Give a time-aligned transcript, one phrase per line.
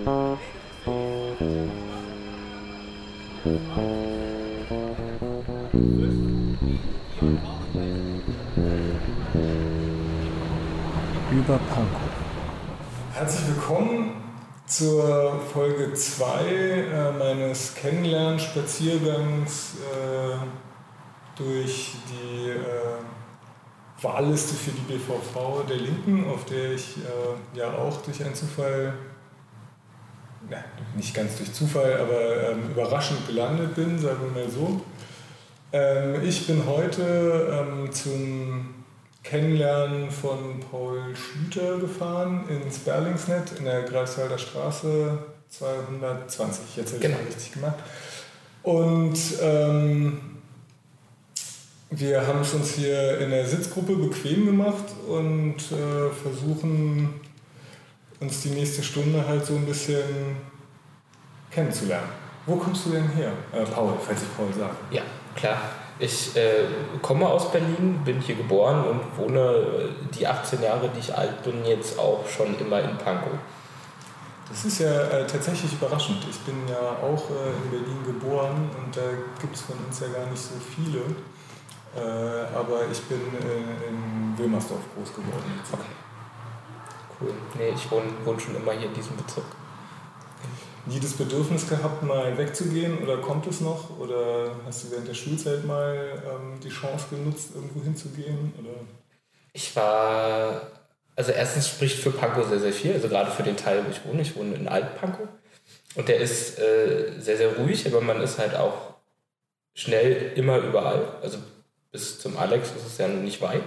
[0.00, 0.38] Über
[11.68, 12.08] Pankow.
[13.12, 14.22] Herzlich willkommen
[14.66, 20.38] zur Folge 2 äh, meines Kennenlern-Spaziergangs äh,
[21.36, 22.56] durch die äh,
[24.02, 28.94] Wahlliste für die BVV der Linken, auf der ich äh, ja auch durch einen Zufall,
[31.00, 34.80] nicht ganz durch Zufall, aber ähm, überraschend gelandet bin, sagen wir mal so.
[35.72, 38.74] Ähm, ich bin heute ähm, zum
[39.22, 45.18] Kennenlernen von Paul Schlüter gefahren ins Berlingsnet in der Greifswalder Straße
[45.48, 46.76] 220.
[46.76, 47.16] Jetzt habe ich Genau.
[47.28, 47.78] es richtig gemacht.
[48.62, 50.20] Und ähm,
[51.90, 57.14] wir haben es uns hier in der Sitzgruppe bequem gemacht und äh, versuchen
[58.20, 60.02] uns die nächste Stunde halt so ein bisschen
[61.50, 62.08] kennenzulernen.
[62.46, 63.32] Wo kommst du denn her?
[63.52, 64.76] Äh, Paul, falls ich Paul sage.
[64.90, 65.02] Ja,
[65.34, 65.58] klar.
[65.98, 66.64] Ich äh,
[67.02, 71.42] komme aus Berlin, bin hier geboren und wohne äh, die 18 Jahre, die ich alt
[71.42, 73.38] bin, jetzt auch schon immer in Pankow.
[74.48, 76.26] Das ist ja äh, tatsächlich überraschend.
[76.28, 79.02] Ich bin ja auch äh, in Berlin geboren und da
[79.40, 81.00] gibt es von uns ja gar nicht so viele.
[81.94, 85.60] Äh, aber ich bin in Wilmersdorf groß geworden.
[85.70, 85.82] Okay.
[87.20, 87.34] Cool.
[87.58, 89.44] Nee, ich wohne, wohne schon immer hier in diesem Bezirk.
[90.86, 93.98] Nie das Bedürfnis gehabt, mal wegzugehen oder kommt es noch?
[93.98, 98.52] Oder hast du während der Schulzeit mal ähm, die Chance genutzt, irgendwo hinzugehen?
[98.58, 98.70] Oder?
[99.52, 100.62] Ich war,
[101.16, 104.04] also erstens spricht für Pankow sehr, sehr viel, also gerade für den Teil, wo ich
[104.04, 104.22] wohne.
[104.22, 105.28] Ich wohne in Alt-Pankow.
[105.96, 108.94] Und der ist äh, sehr, sehr ruhig, aber man ist halt auch
[109.74, 111.18] schnell immer überall.
[111.22, 111.38] Also
[111.90, 113.64] bis zum Alex ist es ja nicht weit.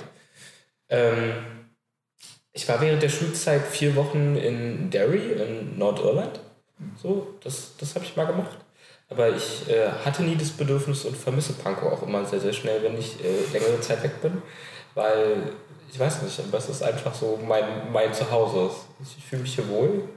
[0.89, 1.33] Ähm,
[2.53, 6.39] ich war während der Schulzeit vier Wochen in Derry in Nordirland.
[7.01, 8.57] So, das, das habe ich mal gemacht.
[9.09, 12.81] Aber ich äh, hatte nie das Bedürfnis und vermisse Pankow auch immer sehr, sehr schnell,
[12.83, 14.41] wenn ich äh, längere Zeit weg bin.
[14.95, 15.51] Weil,
[15.91, 18.71] ich weiß nicht, aber es ist einfach so mein, mein Zuhause.
[19.01, 20.09] Ich fühle mich hier wohl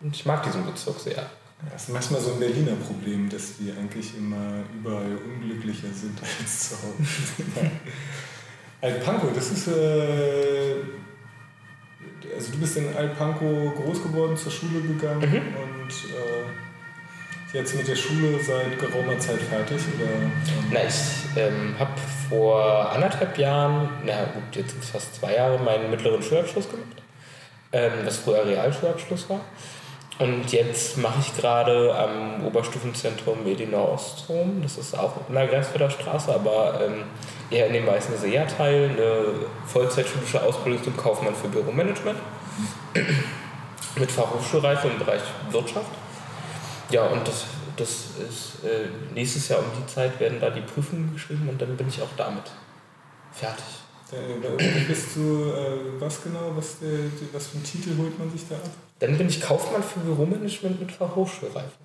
[0.00, 1.16] und ich mag diesen Bezirk sehr.
[1.16, 6.18] Ja, das ist manchmal so ein Berliner Problem, dass wir eigentlich immer überall unglücklicher sind
[6.40, 7.70] als zu Hause.
[8.80, 9.68] Alt-Pankow, das ist.
[9.68, 10.43] Äh,
[12.44, 15.36] also, du bist in Alt-Pankow groß geworden, zur Schule gegangen Mhm.
[15.56, 19.78] und äh, jetzt mit der Schule seit geraumer Zeit fertig?
[19.96, 20.32] Oder, ähm,
[20.72, 21.92] Na, ich ähm, habe
[22.28, 27.02] vor anderthalb Jahren, na gut, jetzt fast zwei Jahre, meinen mittleren Schulabschluss gemacht,
[27.72, 29.40] ähm, was früher Realschulabschluss war.
[30.18, 35.90] Und jetzt mache ich gerade am Oberstufenzentrum Medina Ostrom, das ist auch in der Greifswalder
[35.90, 37.02] Straße, aber ähm,
[37.50, 39.24] eher in dem Weißen Seerteil, eine
[39.66, 42.18] Vollzeitschulische Ausbildung zum Kaufmann für Büromanagement
[43.96, 45.90] mit Fachhochschulreife im Bereich Wirtschaft.
[46.90, 47.90] Ja, und das, das
[48.28, 51.88] ist äh, nächstes Jahr um die Zeit werden da die Prüfungen geschrieben und dann bin
[51.88, 52.44] ich auch damit
[53.32, 53.64] fertig.
[54.12, 58.16] äh, da oben bist du, äh, was genau, was, die, was für einen Titel holt
[58.16, 58.70] man sich da ab?
[58.98, 61.84] Dann bin ich Kaufmann für Büromanagement mit Fachhochschulreife.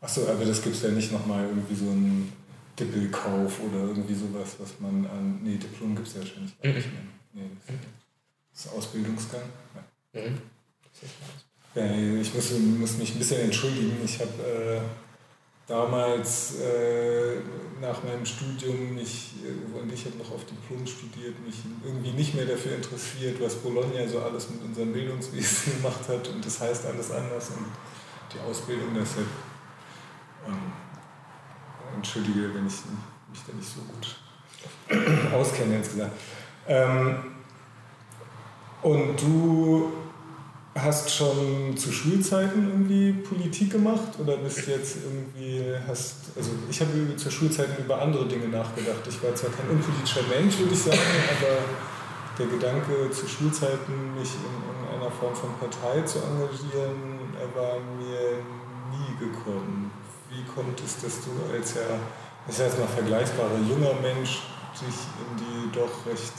[0.00, 2.32] Achso, aber das gibt es ja nicht nochmal irgendwie so einen
[2.78, 5.40] Dippelkauf oder irgendwie sowas, was man an.
[5.42, 7.02] Nee, Diplom gibt es ja wahrscheinlich gar nicht mehr.
[7.34, 7.76] Nee, das,
[8.52, 9.42] das ist Ausbildungsgang.
[10.12, 10.20] Ja.
[10.20, 10.38] Mhm.
[11.74, 13.96] Ja, ich muss, muss mich ein bisschen entschuldigen.
[14.04, 14.80] Ich habe äh,
[15.66, 17.36] damals äh,
[17.82, 22.34] nach meinem Studium mich, äh, und ich habe noch auf Diplom studiert, mich irgendwie nicht
[22.34, 26.28] mehr dafür interessiert, was Bologna so alles mit unserem Bildungswesen gemacht hat.
[26.28, 27.50] Und das heißt alles anders.
[27.50, 27.66] Und
[28.32, 29.26] die Ausbildung deshalb.
[30.46, 30.72] Ähm,
[31.96, 32.74] entschuldige, wenn ich
[33.30, 34.16] mich da nicht so gut
[35.34, 36.12] auskenne insgesamt.
[36.68, 37.16] Ähm,
[38.82, 39.92] und du
[40.74, 47.16] hast schon zu Schulzeiten irgendwie Politik gemacht oder bist jetzt irgendwie hast also ich habe
[47.16, 49.00] zu Schulzeiten über andere Dinge nachgedacht.
[49.08, 50.98] Ich war zwar kein unpolitischer Mensch, würde ich sagen,
[51.38, 51.58] aber
[52.38, 58.40] der Gedanke zu Schulzeiten mich in irgendeiner Form von Partei zu engagieren, er war mir
[58.90, 59.90] nie gekommen.
[60.30, 62.00] Wie kommt es, dass du als ja,
[62.48, 64.40] sag jetzt mal vergleichbarer junger Mensch
[64.80, 66.32] dich in die doch recht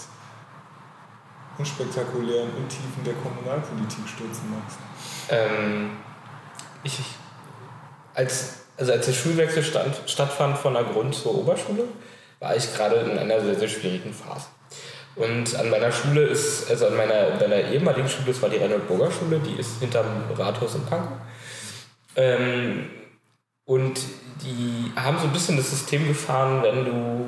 [1.57, 4.77] unspektakulären Untiefen der Kommunalpolitik stürzen magst?
[5.29, 5.91] Ähm,
[6.83, 6.99] ich,
[8.13, 11.85] als, also als der Schulwechsel stand, stattfand von der Grund- zur Oberschule,
[12.39, 14.47] war ich gerade in einer sehr, sehr schwierigen Phase.
[15.15, 19.11] Und an meiner Schule ist, also an meiner, meiner ehemaligen Schule, das war die Reinhold-Burger
[19.11, 21.17] Schule, die ist hinterm Rathaus in Pankow.
[22.15, 22.89] Ähm,
[23.65, 23.99] und
[24.41, 27.25] die haben so ein bisschen das System gefahren, wenn du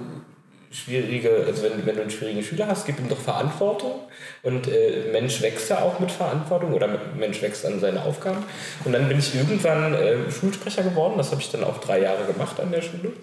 [0.76, 4.02] schwierige, also wenn, wenn du einen schwierigen Schüler hast, gib ihm doch Verantwortung.
[4.44, 6.88] Und äh, Mensch wächst ja auch mit Verantwortung oder
[7.18, 8.44] Mensch wächst an seine Aufgaben.
[8.84, 11.14] Und dann bin ich irgendwann äh, Schulsprecher geworden.
[11.18, 13.14] Das habe ich dann auch drei Jahre gemacht an der Schule.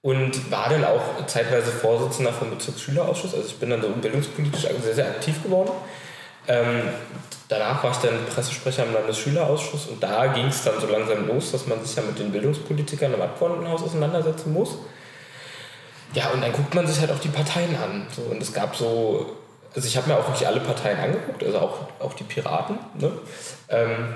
[0.00, 3.34] Und war dann auch zeitweise Vorsitzender vom Bezirksschülerausschuss.
[3.34, 5.72] Also ich bin dann so bildungspolitisch sehr, sehr aktiv geworden.
[6.46, 6.82] Ähm,
[7.48, 11.52] danach war ich dann Pressesprecher im Landesschülerausschuss und da ging es dann so langsam los,
[11.52, 14.78] dass man sich ja mit den Bildungspolitikern im Abgeordnetenhaus auseinandersetzen muss.
[16.14, 18.06] Ja, und dann guckt man sich halt auch die Parteien an.
[18.14, 19.36] So, und es gab so,
[19.74, 22.78] also ich habe mir auch wirklich alle Parteien angeguckt, also auch, auch die Piraten.
[22.98, 23.12] Ne?
[23.68, 24.14] Ähm,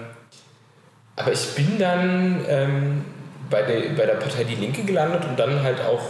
[1.17, 3.05] aber ich bin dann ähm,
[3.51, 6.03] bei, der, bei der Partei Die Linke gelandet und dann halt auch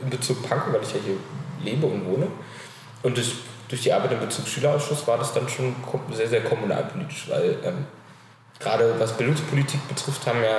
[0.00, 1.16] im Bezug Pankow, weil ich ja hier
[1.64, 2.28] lebe und wohne.
[3.02, 3.34] Und durch,
[3.68, 5.74] durch die Arbeit im Bezug Schülerausschuss war das dann schon
[6.12, 7.86] sehr, sehr kommunalpolitisch, weil ähm,
[8.60, 10.56] gerade was Bildungspolitik betrifft, haben ja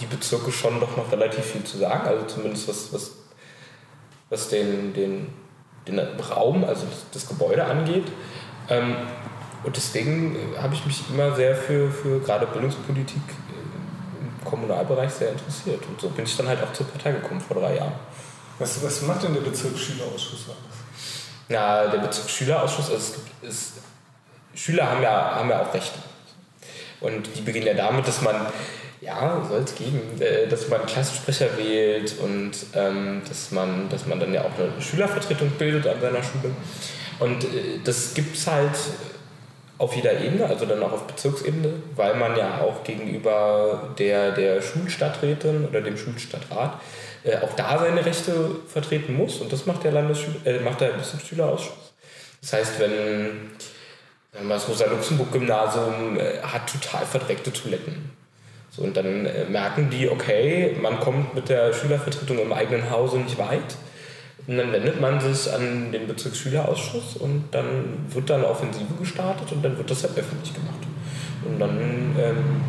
[0.00, 3.10] die Bezirke schon doch noch relativ viel zu sagen, also zumindest was, was
[4.32, 5.28] was den, den,
[5.86, 8.06] den Raum, also das, Gebäude angeht.
[8.70, 8.96] Ähm,
[9.62, 13.20] und deswegen habe ich mich immer sehr für, für gerade Bildungspolitik
[14.20, 15.82] im Kommunalbereich sehr interessiert.
[15.86, 17.92] Und so bin ich dann halt auch zur Partei gekommen vor drei Jahren.
[18.58, 20.46] Was, was macht denn der Bezirksschülerausschuss
[21.48, 23.72] Na, der Bezirksschülerausschuss, also es gibt, es,
[24.54, 25.98] Schüler haben ja, haben ja auch Rechte.
[27.00, 28.46] Und die beginnen ja damit, dass man
[29.02, 34.20] ja, soll es geben, äh, dass man Klassensprecher wählt und ähm, dass, man, dass man
[34.20, 36.54] dann ja auch eine Schülervertretung bildet an seiner Schule.
[37.18, 38.76] Und äh, das gibt es halt
[39.78, 44.62] auf jeder Ebene, also dann auch auf Bezirksebene, weil man ja auch gegenüber der, der
[44.62, 46.80] Schulstadträtin oder dem Schulstadtrat
[47.24, 49.38] äh, auch da seine Rechte vertreten muss.
[49.38, 51.92] Und das macht der, Landesschül äh, macht der Bezirksschülerausschuss.
[52.40, 53.50] Das heißt, wenn
[54.48, 58.21] das Rosa-Luxemburg-Gymnasium äh, hat total verdreckte Toiletten
[58.74, 63.18] so, und dann äh, merken die, okay, man kommt mit der Schülervertretung im eigenen Hause
[63.18, 63.76] nicht weit.
[64.46, 69.62] Und dann wendet man sich an den Bezirksschülerausschuss und dann wird dann Offensive gestartet und
[69.62, 70.80] dann wird das halt öffentlich gemacht.
[71.44, 72.60] Und dann, ähm,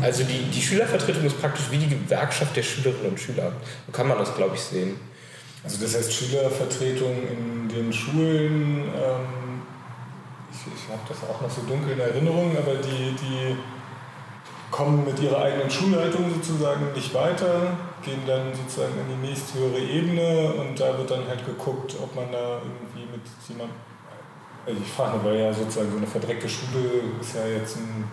[0.00, 3.52] also die, die Schülervertretung ist praktisch wie die Gewerkschaft der Schülerinnen und Schüler.
[3.86, 4.96] So kann man das, glaube ich, sehen.
[5.64, 9.62] Also das heißt Schülervertretung in den Schulen, ähm,
[10.50, 13.56] ich, ich habe das auch noch so dunkel in Erinnerung, aber die, die
[14.72, 20.54] kommen mit ihrer eigenen Schulleitung sozusagen nicht weiter, gehen dann sozusagen in die nächsthöhere Ebene
[20.54, 23.76] und da wird dann halt geguckt, ob man da irgendwie mit jemandem.
[24.66, 28.04] Also ich frage nur, weil ja sozusagen so eine verdreckte Schule ist ja jetzt ein,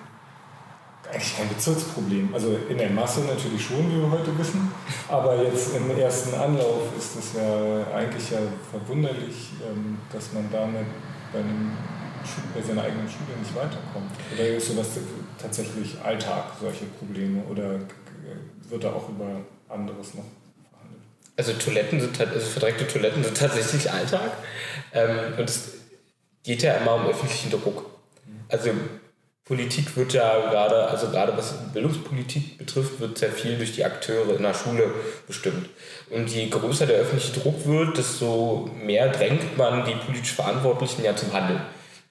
[1.11, 2.33] eigentlich kein Bezirksproblem.
[2.33, 4.69] Also in der Masse natürlich schon, wie wir heute wissen,
[5.07, 8.39] aber jetzt im ersten Anlauf ist es ja eigentlich ja
[8.69, 10.87] verwunderlich, ähm, dass man damit
[11.31, 11.71] bei, einem,
[12.53, 14.11] bei seiner eigenen Schule nicht weiterkommt.
[14.33, 14.89] Oder ist sowas
[15.41, 17.43] tatsächlich Alltag, solche Probleme?
[17.43, 17.79] Oder
[18.69, 20.25] wird da auch über anderes noch
[20.71, 21.01] verhandelt?
[21.37, 24.31] Also Toiletten sind also verdreckte Toiletten sind tatsächlich Alltag.
[24.93, 25.73] Ähm, und es
[26.43, 27.85] geht ja immer um öffentlichen Druck.
[28.49, 28.71] Also
[29.49, 34.35] Politik wird ja gerade, also gerade was Bildungspolitik betrifft, wird sehr viel durch die Akteure
[34.35, 34.93] in der Schule
[35.25, 35.69] bestimmt.
[36.11, 41.15] Und je größer der öffentliche Druck wird, desto mehr drängt man die politisch Verantwortlichen ja
[41.15, 41.61] zum Handeln.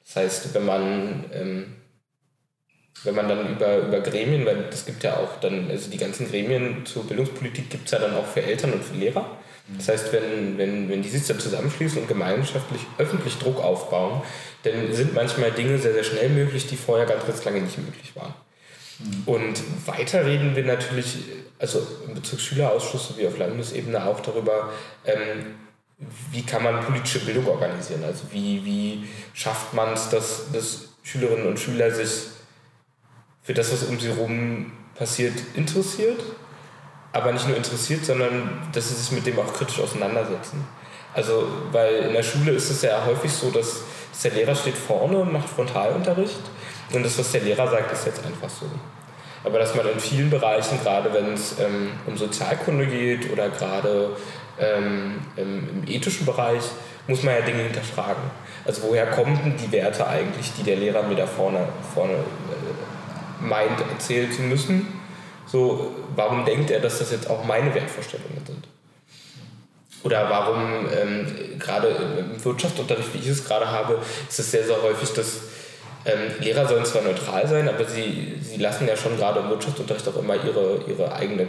[0.04, 1.76] Das heißt, wenn man ähm,
[3.04, 6.28] wenn man dann über, über Gremien, weil es gibt ja auch dann, also die ganzen
[6.28, 9.38] Gremien zur Bildungspolitik gibt es ja dann auch für Eltern und für Lehrer.
[9.76, 14.22] Das heißt, wenn, wenn, wenn die sich dann zusammenschließen und gemeinschaftlich öffentlich Druck aufbauen,
[14.62, 18.12] dann sind manchmal Dinge sehr, sehr schnell möglich, die vorher ganz, ganz lange nicht möglich
[18.16, 18.32] waren.
[18.98, 19.22] Mhm.
[19.26, 21.18] Und weiter reden wir natürlich,
[21.58, 24.72] also im Bezirksschülerausschuss sowie auf Landesebene auch darüber,
[25.04, 25.54] ähm,
[26.30, 28.04] wie kann man politische Bildung organisieren?
[28.04, 32.28] Also wie, wie schafft man es, dass, dass Schülerinnen und Schüler sich
[33.42, 36.20] für das, was um sie herum passiert, interessiert,
[37.12, 40.64] aber nicht nur interessiert, sondern dass sie sich mit dem auch kritisch auseinandersetzen.
[41.14, 43.82] Also, weil in der Schule ist es ja häufig so, dass,
[44.22, 46.40] der Lehrer steht vorne und macht Frontalunterricht
[46.92, 48.66] und das, was der Lehrer sagt, ist jetzt einfach so.
[49.44, 54.16] Aber dass man in vielen Bereichen, gerade wenn es ähm, um Sozialkunde geht oder gerade
[54.58, 56.62] ähm, im, im, ethischen Bereich,
[57.06, 58.22] muss man ja Dinge hinterfragen.
[58.66, 61.60] Also woher kommen denn die Werte eigentlich, die der Lehrer mir da vorne,
[61.94, 62.14] vorne
[63.40, 64.86] meint, erzählen zu müssen.
[65.46, 68.68] So, warum denkt er, dass das jetzt auch meine Wertvorstellungen sind?
[70.04, 74.80] Oder warum, ähm, gerade im Wirtschaftsunterricht, wie ich es gerade habe, ist es sehr, sehr
[74.80, 75.40] häufig, dass
[76.04, 80.06] ähm, Lehrer sollen zwar neutral sein, aber sie, sie lassen ja schon gerade im Wirtschaftsunterricht
[80.08, 81.48] auch immer ihre, ihre eigene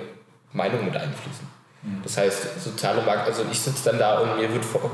[0.51, 1.48] Meinung mit einfließen.
[1.84, 2.01] Mhm.
[2.03, 4.89] Das heißt, soziale Markt, also ich sitze dann da und mir wird, vor,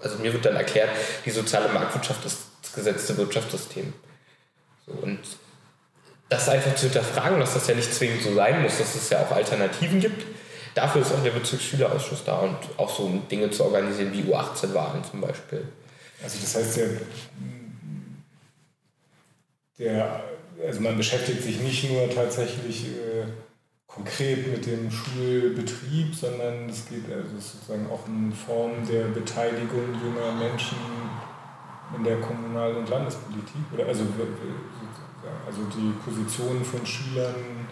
[0.00, 0.90] also mir wird dann erklärt,
[1.24, 3.92] die soziale Marktwirtschaft ist das gesetzte Wirtschaftssystem.
[6.28, 9.22] Das einfach zu hinterfragen, dass das ja nicht zwingend so sein muss, dass es ja
[9.22, 10.24] auch Alternativen gibt,
[10.74, 15.20] dafür ist auch der Bezirksschülerausschuss da und auch so Dinge zu organisieren wie U18-Wahlen zum
[15.20, 15.66] Beispiel.
[16.22, 16.88] Also das heißt, der,
[19.78, 20.24] der,
[20.64, 23.26] also man beschäftigt sich nicht nur tatsächlich äh,
[23.86, 30.32] konkret mit dem Schulbetrieb, sondern es geht also sozusagen auch eine Form der Beteiligung junger
[30.32, 30.78] Menschen
[31.96, 33.62] in der Kommunal- und Landespolitik.
[33.72, 34.04] Oder also,
[35.46, 37.66] also die Position von Schülern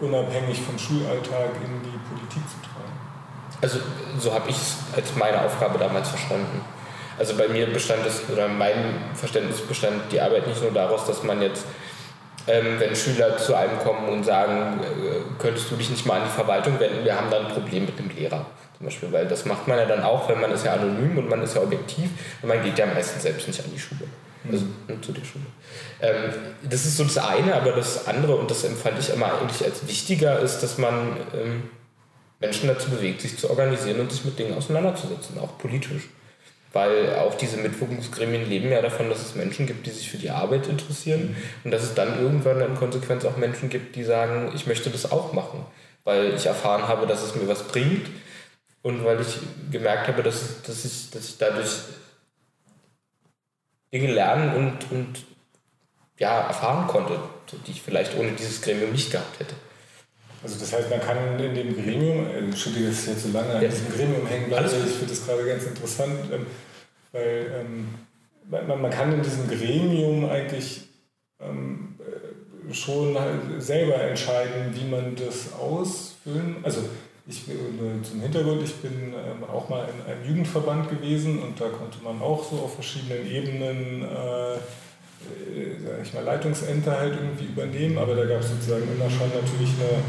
[0.00, 2.92] unabhängig vom Schulalltag in die Politik zu tragen.
[3.60, 3.78] Also
[4.18, 6.62] so habe ich es als meine Aufgabe damals verstanden.
[7.18, 11.22] Also bei mir bestand es, oder mein Verständnis bestand die Arbeit nicht nur daraus, dass
[11.22, 11.66] man jetzt
[12.46, 16.26] ähm, wenn Schüler zu einem kommen und sagen, äh, könntest du dich nicht mal an
[16.26, 19.44] die Verwaltung wenden, wir haben dann ein Problem mit dem Lehrer zum Beispiel, weil das
[19.44, 22.10] macht man ja dann auch, wenn man ist ja anonym und man ist ja objektiv
[22.40, 24.04] und man geht ja meistens selbst nicht an die Schule,
[24.50, 25.02] also mhm.
[25.02, 25.44] zu der Schule.
[26.00, 26.32] Ähm,
[26.62, 29.86] das ist so das eine, aber das andere, und das empfand ich immer eigentlich als
[29.86, 31.62] wichtiger, ist, dass man ähm,
[32.40, 36.08] Menschen dazu bewegt, sich zu organisieren und sich mit Dingen auseinanderzusetzen, auch politisch.
[36.72, 40.30] Weil auch diese Mitwirkungsgremien leben ja davon, dass es Menschen gibt, die sich für die
[40.30, 44.66] Arbeit interessieren und dass es dann irgendwann in Konsequenz auch Menschen gibt, die sagen, ich
[44.68, 45.66] möchte das auch machen,
[46.04, 48.06] weil ich erfahren habe, dass es mir was bringt
[48.82, 49.38] und weil ich
[49.72, 51.70] gemerkt habe, dass, dass, ich, dass ich dadurch
[53.92, 55.24] Dinge lernen und, und
[56.18, 57.18] ja, erfahren konnte,
[57.66, 59.54] die ich vielleicht ohne dieses Gremium nicht gehabt hätte.
[60.42, 63.54] Also das heißt, man kann in dem Gremium, äh, Entschuldige, dass ich jetzt so lange
[63.54, 66.46] an diesem Gremium hängen bleibe, ich finde das gerade ganz interessant, ähm,
[67.12, 67.88] weil ähm,
[68.48, 70.88] man, man kann in diesem Gremium eigentlich
[71.40, 76.56] ähm, äh, schon halt selber entscheiden, wie man das ausfüllen.
[76.62, 76.88] Also
[77.30, 81.68] ich äh, zum Hintergrund, ich bin ähm, auch mal in einem Jugendverband gewesen und da
[81.68, 84.58] konnte man auch so auf verschiedenen Ebenen äh,
[85.84, 89.70] sag ich mal, Leitungsämter halt irgendwie übernehmen, aber da gab es sozusagen immer schon natürlich
[89.78, 90.02] eine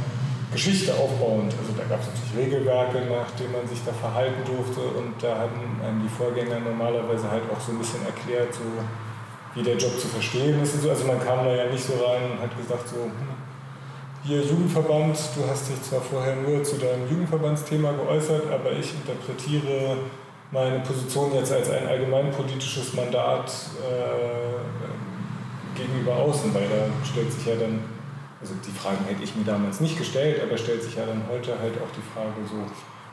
[0.52, 1.54] Geschichte aufbauend.
[1.60, 5.48] Also da gab es natürlich Regelwerke, nach denen man sich da verhalten durfte und da
[5.48, 8.68] haben einem die Vorgänger normalerweise halt auch so ein bisschen erklärt, so
[9.56, 10.76] wie der Job zu verstehen ist.
[10.76, 10.90] Und so.
[10.90, 13.41] Also man kam da ja nicht so rein und hat gesagt so, hm,
[14.24, 19.98] hier Jugendverband, du hast dich zwar vorher nur zu deinem Jugendverbandsthema geäußert, aber ich interpretiere
[20.52, 23.52] meine Position jetzt als ein allgemeinpolitisches Mandat
[23.82, 27.80] äh, gegenüber außen, weil da stellt sich ja dann
[28.42, 31.58] also die Fragen hätte ich mir damals nicht gestellt, aber stellt sich ja dann heute
[31.60, 32.58] halt auch die Frage so,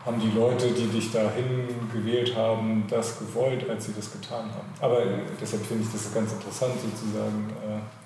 [0.07, 4.69] haben die Leute, die dich dahin gewählt haben, das gewollt, als sie das getan haben?
[4.81, 5.03] Aber
[5.39, 7.53] deshalb finde ich das ganz interessant sozusagen.
[7.63, 7.98] Äh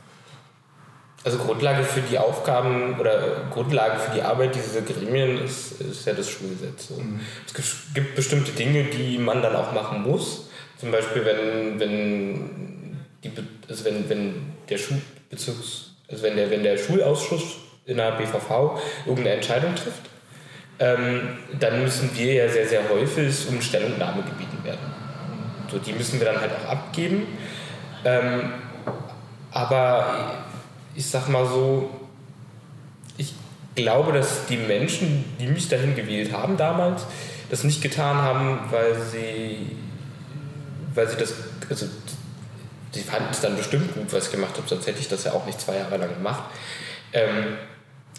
[1.25, 6.15] also Grundlage für die Aufgaben oder Grundlage für die Arbeit dieser Gremien ist, ist ja
[6.15, 6.91] das Schulgesetz.
[6.91, 7.21] Mhm.
[7.47, 7.55] Es
[7.95, 10.49] gibt bestimmte Dinge, die man dann auch machen muss.
[10.79, 13.31] Zum Beispiel, wenn, wenn, die,
[13.69, 14.35] also wenn, wenn
[14.69, 20.03] der Schulbezirks also wenn der, wenn der Schulausschuss in der BVV irgendeine Entscheidung trifft,
[20.79, 24.93] ähm, dann müssen wir ja sehr, sehr häufig um Stellungnahme gebeten werden.
[25.71, 27.27] So, die müssen wir dann halt auch abgeben.
[28.05, 28.53] Ähm,
[29.51, 30.35] aber
[30.95, 31.91] ich sag mal so,
[33.17, 33.35] ich
[33.75, 37.07] glaube, dass die Menschen, die mich dahin gewählt haben damals,
[37.51, 39.77] das nicht getan haben, weil sie,
[40.95, 41.35] weil sie das,
[41.69, 41.87] also
[42.95, 45.33] die fanden es dann bestimmt gut, was ich gemacht habe, sonst hätte ich das ja
[45.33, 46.45] auch nicht zwei Jahre lang gemacht.
[47.13, 47.57] Ähm,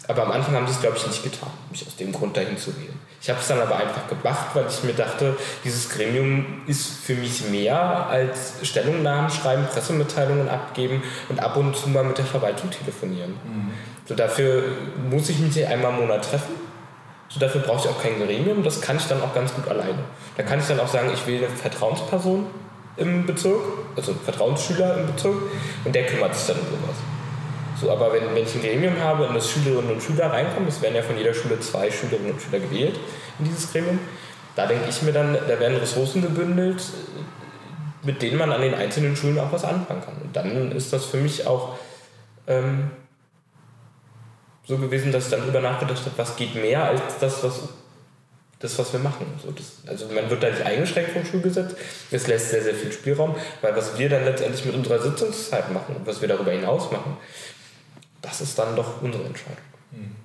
[0.06, 2.58] aber am Anfang haben sie es, glaube ich, nicht getan, mich aus dem Grund dahin
[2.58, 2.98] zu wählen.
[3.22, 5.34] Ich habe es dann aber einfach gemacht, weil ich mir dachte,
[5.64, 11.88] dieses Gremium ist für mich mehr als Stellungnahmen schreiben, Pressemitteilungen abgeben und ab und zu
[11.88, 13.30] mal mit der Verwaltung telefonieren.
[13.30, 13.70] Mhm.
[14.06, 14.64] So dafür
[15.10, 16.54] muss ich mich einmal im Monat treffen.
[17.30, 18.62] So dafür brauche ich auch kein Gremium.
[18.62, 19.98] Das kann ich dann auch ganz gut alleine.
[20.36, 22.46] Da kann ich dann auch sagen, ich wähle eine Vertrauensperson
[22.96, 23.62] im Bezirk,
[23.96, 25.34] also Vertrauensschüler im Bezirk,
[25.84, 26.96] und der kümmert sich dann um sowas.
[27.80, 30.80] So, aber wenn, wenn ich ein Gremium habe und das Schülerinnen und Schüler reinkommen, es
[30.80, 32.98] werden ja von jeder Schule zwei Schülerinnen und Schüler gewählt
[33.38, 33.98] in dieses Gremium,
[34.54, 36.82] da denke ich mir dann, da werden Ressourcen gebündelt,
[38.04, 40.16] mit denen man an den einzelnen Schulen auch was anfangen kann.
[40.22, 41.76] Und dann ist das für mich auch
[42.46, 42.90] ähm,
[44.66, 47.68] so gewesen, dass ich dann darüber nachgedacht habe, was geht mehr als das, was
[48.60, 49.26] das, was wir machen.
[49.42, 51.74] So, das, also man wird da nicht eingeschränkt vom Schulgesetz.
[52.10, 55.96] Es lässt sehr, sehr viel Spielraum, weil was wir dann letztendlich mit unserer Sitzungszeit machen
[55.96, 57.18] und was wir darüber hinaus machen,
[58.24, 59.58] das ist dann doch unsere Entscheidung.
[59.92, 60.16] Hm.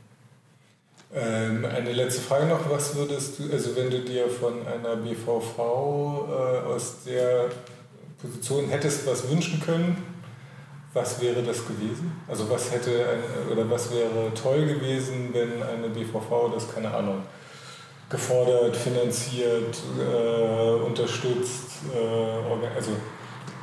[1.14, 5.58] Ähm, eine letzte Frage noch, was würdest du, also wenn du dir von einer BVV
[5.58, 7.50] äh, aus der
[8.22, 10.04] Position hättest was wünschen können,
[10.94, 12.12] was wäre das gewesen?
[12.28, 17.24] Also was hätte ein, oder was wäre toll gewesen, wenn eine BVV das, keine Ahnung,
[18.10, 22.92] gefordert, finanziert, äh, unterstützt, äh, also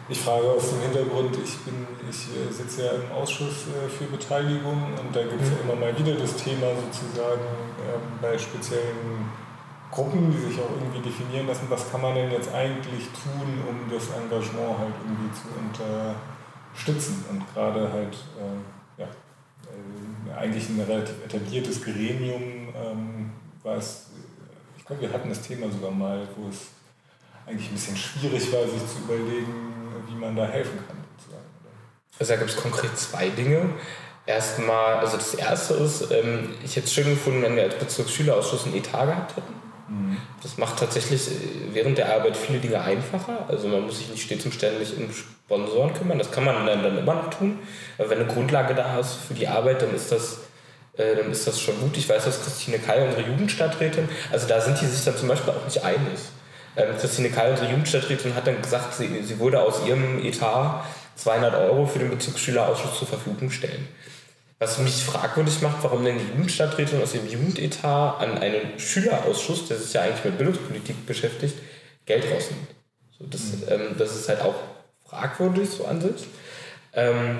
[0.09, 4.05] ich frage aus dem Hintergrund, ich, bin, ich äh, sitze ja im Ausschuss äh, für
[4.05, 5.71] Beteiligung und da gibt es ja mhm.
[5.71, 7.43] immer mal wieder das Thema sozusagen
[7.83, 9.27] ähm, bei speziellen
[9.91, 13.91] Gruppen, die sich auch irgendwie definieren lassen, was kann man denn jetzt eigentlich tun, um
[13.91, 21.25] das Engagement halt irgendwie zu unterstützen und gerade halt äh, ja, äh, eigentlich ein relativ
[21.25, 23.31] etabliertes Gremium, ähm,
[23.63, 24.11] was,
[24.77, 26.69] ich glaube, wir hatten das Thema sogar mal, wo es
[27.47, 29.73] eigentlich ein bisschen schwierig war, sich zu überlegen,
[30.09, 30.97] wie man da helfen kann.
[31.17, 31.45] Sozusagen.
[32.19, 33.71] Also da gibt es konkret zwei Dinge.
[34.27, 38.65] Erstmal, also das erste ist, ähm, ich hätte es schön gefunden, wenn wir als Bezirksschülerausschuss
[38.65, 39.55] einen Etat gehabt hätten.
[39.89, 40.17] Mhm.
[40.43, 41.33] Das macht tatsächlich äh,
[41.73, 43.45] während der Arbeit viele Dinge einfacher.
[43.47, 46.19] Also man muss sich nicht stets und ständig um Sponsoren kümmern.
[46.19, 47.61] Das kann man dann, dann immer noch tun.
[47.99, 50.41] Aber wenn eine Grundlage da ist für die Arbeit, dann ist das
[50.97, 51.97] äh, dann ist das schon gut.
[51.97, 55.53] Ich weiß, dass Christine Kai, unsere Jugendstadträtin, also da sind die sich dann zum Beispiel
[55.53, 56.19] auch nicht einig.
[56.77, 60.85] Ähm, Christine Kall, unsere Jugendstadträtin, hat dann gesagt, sie, sie würde aus ihrem Etat
[61.17, 63.89] 200 Euro für den Bezirksschülerausschuss zur Verfügung stellen.
[64.59, 69.77] Was mich fragwürdig macht, warum denn die Jugendstadträtin aus ihrem Jugendetat an einen Schülerausschuss, der
[69.77, 71.57] sich ja eigentlich mit Bildungspolitik beschäftigt,
[72.07, 72.69] Geld rausnimmt.
[73.19, 73.63] So, das, mhm.
[73.69, 74.55] ähm, das ist halt auch
[75.09, 76.27] fragwürdig so an sich.
[76.93, 77.39] Ähm,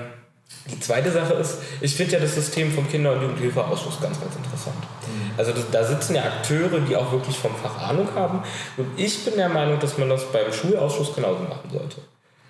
[0.71, 4.35] die zweite Sache ist, ich finde ja das System vom Kinder- und Jugendhilfeausschuss ganz, ganz
[4.35, 4.75] interessant.
[4.75, 5.31] Mhm.
[5.37, 8.43] Also das, da sitzen ja Akteure, die auch wirklich vom Fach Ahnung haben.
[8.75, 11.97] Und ich bin der Meinung, dass man das beim Schulausschuss genauso machen sollte.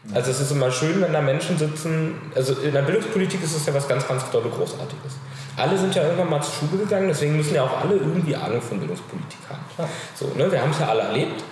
[0.03, 0.15] Mhm.
[0.15, 3.65] Also es ist immer schön, wenn da Menschen sitzen, also in der Bildungspolitik ist es
[3.65, 5.13] ja was ganz, ganz tolle, Großartiges.
[5.55, 8.61] Alle sind ja irgendwann mal zur Schule gegangen, deswegen müssen ja auch alle irgendwie Ahnung
[8.61, 9.89] von Bildungspolitik haben.
[10.15, 10.51] So, ne?
[10.51, 11.43] Wir haben es ja alle erlebt.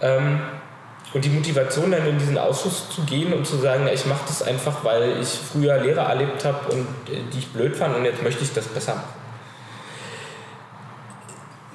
[0.00, 0.40] Ähm,
[1.14, 4.42] und die Motivation dann in diesen Ausschuss zu gehen und zu sagen, ich mache das
[4.42, 8.22] einfach, weil ich früher Lehrer erlebt habe und äh, die ich blöd fand und jetzt
[8.22, 9.26] möchte ich das besser machen.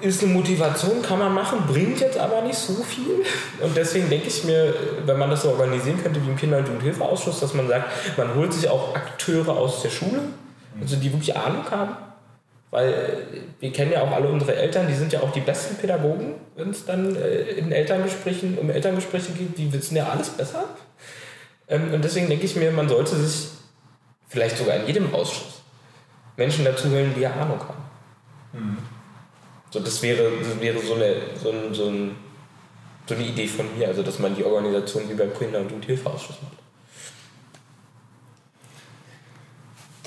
[0.02, 3.24] Ist eine Motivation, kann man machen, bringt jetzt aber nicht so viel.
[3.60, 4.74] Und deswegen denke ich mir,
[5.06, 8.34] wenn man das so organisieren könnte wie im Kinder- und Jugendhilfeausschuss, dass man sagt, man
[8.34, 10.22] holt sich auch Akteure aus der Schule,
[10.82, 11.96] also die wirklich Ahnung haben,
[12.72, 13.18] weil
[13.60, 16.70] wir kennen ja auch alle unsere Eltern, die sind ja auch die besten Pädagogen, wenn
[16.70, 20.66] es dann äh, in Elterngesprächen, um Elterngespräche geht, die wissen ja alles besser.
[21.68, 23.50] Ähm, und deswegen denke ich mir, man sollte sich
[24.30, 25.62] vielleicht sogar in jedem Ausschuss
[26.38, 27.84] Menschen dazu holen, die ja Ahnung haben.
[28.54, 28.78] Mhm.
[29.70, 32.16] So, das wäre, das wäre so, eine, so, ein, so, ein,
[33.06, 36.38] so eine Idee von mir, also dass man die Organisation wie beim Kinder- und Jugendhilfeausschuss
[36.42, 36.58] macht.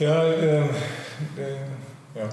[0.01, 0.69] Ja, äh, äh,
[2.15, 2.29] ja.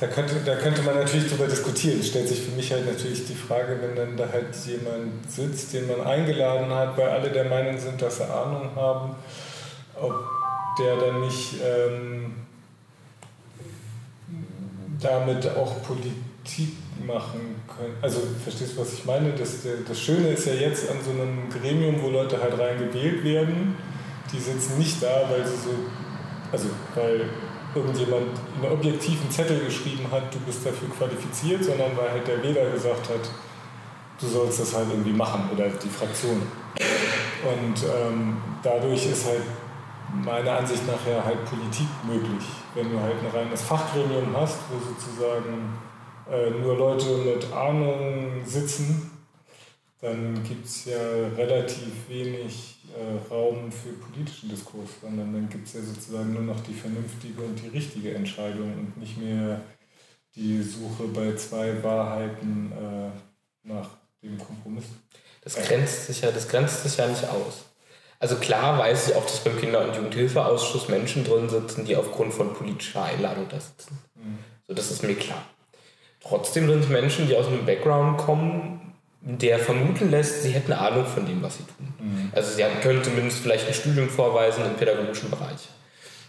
[0.00, 2.02] Da könnte, da könnte man natürlich darüber diskutieren.
[2.02, 5.86] Stellt sich für mich halt natürlich die Frage, wenn dann da halt jemand sitzt, den
[5.86, 9.14] man eingeladen hat, weil alle der Meinung sind, dass sie Ahnung haben,
[10.00, 10.24] ob
[10.78, 12.32] der dann nicht ähm,
[14.98, 17.94] damit auch Politik machen können.
[18.00, 19.32] Also verstehst du, was ich meine?
[19.32, 23.22] Das, das Schöne ist ja jetzt an so einem Gremium, wo Leute halt rein gewählt
[23.22, 23.76] werden,
[24.32, 25.74] die sitzen nicht da, weil sie so,
[26.52, 27.28] also weil
[27.74, 32.70] irgendjemand einen objektiven Zettel geschrieben hat, du bist dafür qualifiziert, sondern weil halt der Wähler
[32.70, 33.30] gesagt hat,
[34.20, 36.42] du sollst das halt irgendwie machen oder die Fraktion.
[37.42, 39.42] Und ähm, dadurch ist halt
[40.24, 42.44] meiner Ansicht nach ja halt Politik möglich.
[42.74, 45.78] Wenn du halt ein reines Fachgremium hast, wo sozusagen
[46.30, 49.10] äh, nur Leute mit Ahnung sitzen,
[50.00, 50.98] dann gibt es ja
[51.36, 56.60] relativ wenig äh, Raum für politischen Diskurs, sondern dann gibt es ja sozusagen nur noch
[56.60, 59.60] die vernünftige und die richtige Entscheidung und nicht mehr
[60.34, 63.90] die Suche bei zwei Wahrheiten äh, nach
[64.22, 64.84] dem Kompromiss.
[65.42, 67.64] Das grenzt, sich ja, das grenzt sich ja nicht aus.
[68.18, 72.34] Also klar weiß ich auch, dass beim Kinder- und Jugendhilfeausschuss Menschen drin sitzen, die aufgrund
[72.34, 73.98] von politischer Einladung da sitzen.
[74.14, 74.38] Mhm.
[74.68, 75.42] So, das ist mir klar.
[76.20, 78.89] Trotzdem sind es Menschen, die aus einem Background kommen,
[79.22, 81.94] der vermuten lässt, sie hätten Ahnung von dem, was sie tun.
[81.98, 82.32] Mhm.
[82.34, 85.68] Also sie können zumindest vielleicht ein Studium vorweisen im pädagogischen Bereich.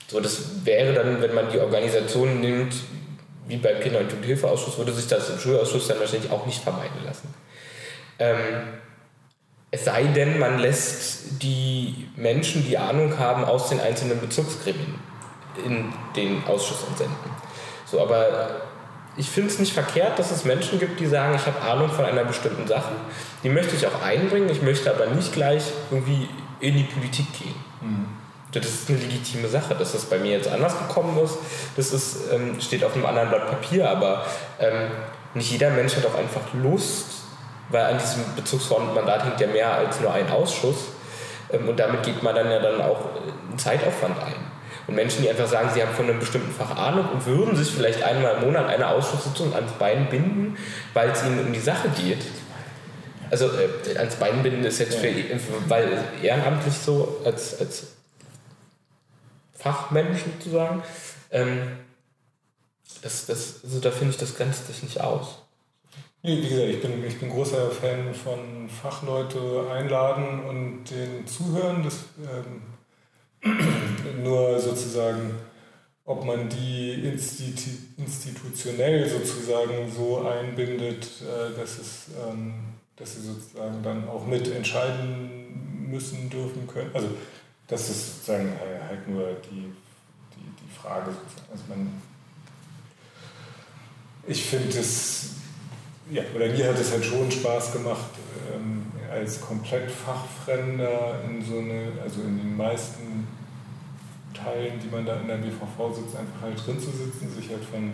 [0.08, 2.74] So, das wäre dann, wenn man die Organisation nimmt,
[3.48, 7.04] wie beim Kinder- und Jugendhilfeausschuss, würde sich das im Schulausschuss dann wahrscheinlich auch nicht vermeiden
[7.06, 7.34] lassen.
[8.20, 8.38] Ähm,
[9.72, 14.96] es sei denn, man lässt die Menschen, die Ahnung haben, aus den einzelnen Bezirksgremien
[15.66, 17.16] in den Ausschuss entsenden.
[17.86, 18.62] So, aber
[19.18, 22.06] ich finde es nicht verkehrt, dass es Menschen gibt, die sagen, ich habe Ahnung von
[22.06, 22.92] einer bestimmten Sache.
[23.44, 26.30] Die möchte ich auch einbringen, ich möchte aber nicht gleich irgendwie
[26.62, 27.56] in die Politik gehen.
[27.82, 28.06] Mhm.
[28.54, 29.76] Das ist eine legitime Sache.
[29.76, 31.38] Dass das bei mir jetzt anders gekommen ist,
[31.76, 34.26] das ist, ähm, steht auf einem anderen Blatt Papier, aber
[34.60, 34.92] ähm,
[35.34, 37.24] nicht jeder Mensch hat auch einfach Lust,
[37.70, 40.88] weil an diesem Bezugsmandat hängt ja mehr als nur ein Ausschuss.
[41.52, 43.00] Ähm, und damit geht man dann ja dann auch
[43.50, 44.51] einen Zeitaufwand ein.
[44.92, 47.72] Und Menschen, die einfach sagen, sie haben von einem bestimmten Fach Ahnung und würden sich
[47.72, 50.58] vielleicht einmal im Monat eine Ausschusssitzung ans Bein binden,
[50.94, 52.26] weil es ihnen um die Sache geht.
[53.30, 55.14] Also äh, ans Bein binden ist jetzt für,
[55.70, 57.94] weil ehrenamtlich so als, als
[59.54, 60.84] Fachmensch sozusagen.
[61.32, 61.62] Ähm,
[63.02, 65.38] das, das, also da finde ich, das grenzt sich nicht aus.
[66.22, 71.82] Nee, wie gesagt, ich bin, ich bin großer Fan von Fachleute einladen und den zuhören.
[71.82, 72.62] Das, ähm,
[74.24, 75.36] nur sozusagen,
[76.06, 82.54] ob man die institu institutionell sozusagen so einbindet, äh, dass, es, ähm,
[82.96, 86.90] dass sie sozusagen dann auch mitentscheiden müssen dürfen können.
[86.94, 87.10] Also
[87.68, 89.72] das ist sozusagen äh, halt nur die,
[90.36, 91.12] die, die Frage.
[91.52, 92.02] Also man,
[94.28, 95.32] ich finde es
[96.12, 98.12] ja, oder mir hat es halt schon Spaß gemacht,
[98.54, 103.28] ähm, als komplett Fachfremder in so eine, also in den meisten
[104.34, 107.64] Teilen, die man da in der BVV sitzt, einfach halt drin zu sitzen, sich halt
[107.64, 107.94] von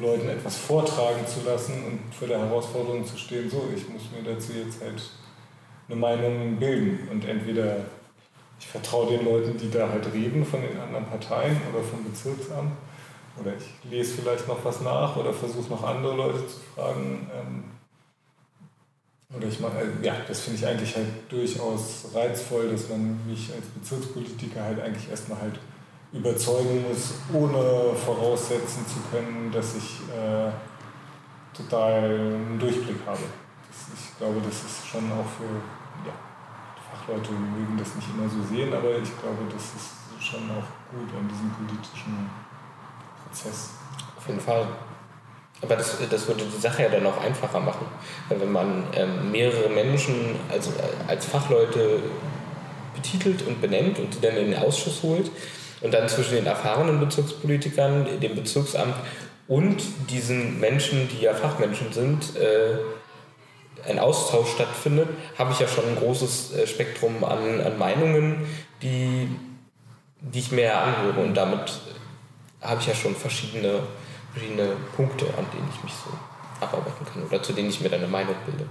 [0.00, 4.22] Leuten etwas vortragen zu lassen und vor der Herausforderung zu stehen, so, ich muss mir
[4.28, 5.02] dazu jetzt halt
[5.88, 7.76] eine Meinung bilden und entweder
[8.60, 12.72] ich vertraue den Leuten, die da halt reden von den anderen Parteien oder vom Bezirksamt
[13.40, 17.30] oder ich lese vielleicht noch was nach oder versuche noch andere Leute zu fragen.
[17.32, 17.77] Ähm,
[19.34, 23.52] oder ich mache, äh, ja, das finde ich eigentlich halt durchaus reizvoll, dass man mich
[23.54, 25.58] als Bezirkspolitiker halt eigentlich erstmal halt
[26.12, 30.50] überzeugen muss, ohne voraussetzen zu können, dass ich äh,
[31.54, 33.20] total einen Durchblick habe.
[33.68, 35.60] Das, ich glaube, das ist schon auch für
[36.08, 36.14] ja,
[36.90, 41.08] Fachleute mögen das nicht immer so sehen, aber ich glaube, das ist schon auch gut
[41.14, 42.30] an diesem politischen
[43.22, 43.70] Prozess.
[44.16, 44.66] Auf jeden Fall.
[45.60, 47.86] Aber das, das würde die Sache ja dann auch einfacher machen.
[48.28, 50.70] Wenn man ähm, mehrere Menschen also,
[51.08, 52.00] als Fachleute
[52.94, 55.30] betitelt und benennt und die dann in den Ausschuss holt
[55.80, 58.94] und dann zwischen den erfahrenen Bezirkspolitikern, dem Bezirksamt
[59.48, 62.78] und diesen Menschen, die ja Fachmenschen sind, äh,
[63.88, 68.46] ein Austausch stattfindet, habe ich ja schon ein großes äh, Spektrum an, an Meinungen,
[68.82, 69.28] die,
[70.20, 71.72] die ich mir anhöre und damit
[72.60, 73.80] habe ich ja schon verschiedene,
[74.32, 76.10] verschiedene Punkte, an denen ich mich so
[76.60, 78.66] abarbeiten kann oder zu denen ich mir dann eine Meinung bilde.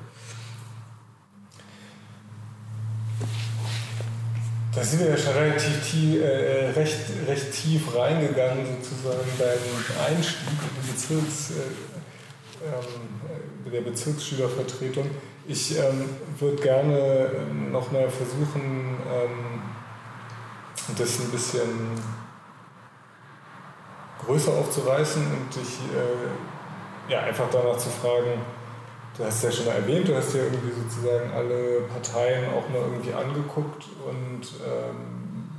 [4.77, 10.37] Da sind wir ja schon relativ tief, äh, recht, recht tief reingegangen, sozusagen beim Einstieg
[10.47, 15.09] in Bezirks, äh, äh, der Bezirksschülervertretung.
[15.47, 19.61] Ich ähm, würde gerne ähm, nochmal versuchen, ähm,
[20.95, 21.97] das ein bisschen
[24.27, 28.41] größer aufzureißen und dich äh, ja, einfach danach zu fragen,
[29.17, 32.81] du hast ja schon mal erwähnt, du hast ja irgendwie sozusagen alle Parteien auch mal
[32.81, 35.49] irgendwie angeguckt und ähm,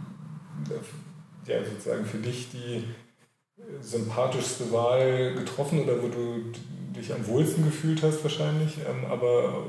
[1.47, 2.85] ja, sozusagen für dich die
[3.81, 6.53] sympathischste Wahl getroffen oder wo du
[6.95, 8.79] dich am wohlsten gefühlt hast wahrscheinlich.
[8.79, 9.67] Ähm, aber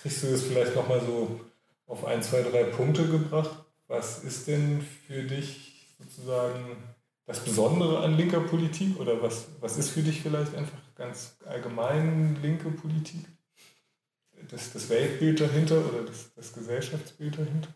[0.00, 1.40] kriegst du das vielleicht nochmal so
[1.86, 3.50] auf ein, zwei, drei Punkte gebracht?
[3.86, 6.76] Was ist denn für dich sozusagen
[7.28, 12.38] das Besondere an linker Politik oder was, was ist für dich vielleicht einfach ganz allgemein
[12.42, 13.20] linke Politik?
[14.50, 17.68] Das, das Weltbild dahinter oder das, das Gesellschaftsbild dahinter?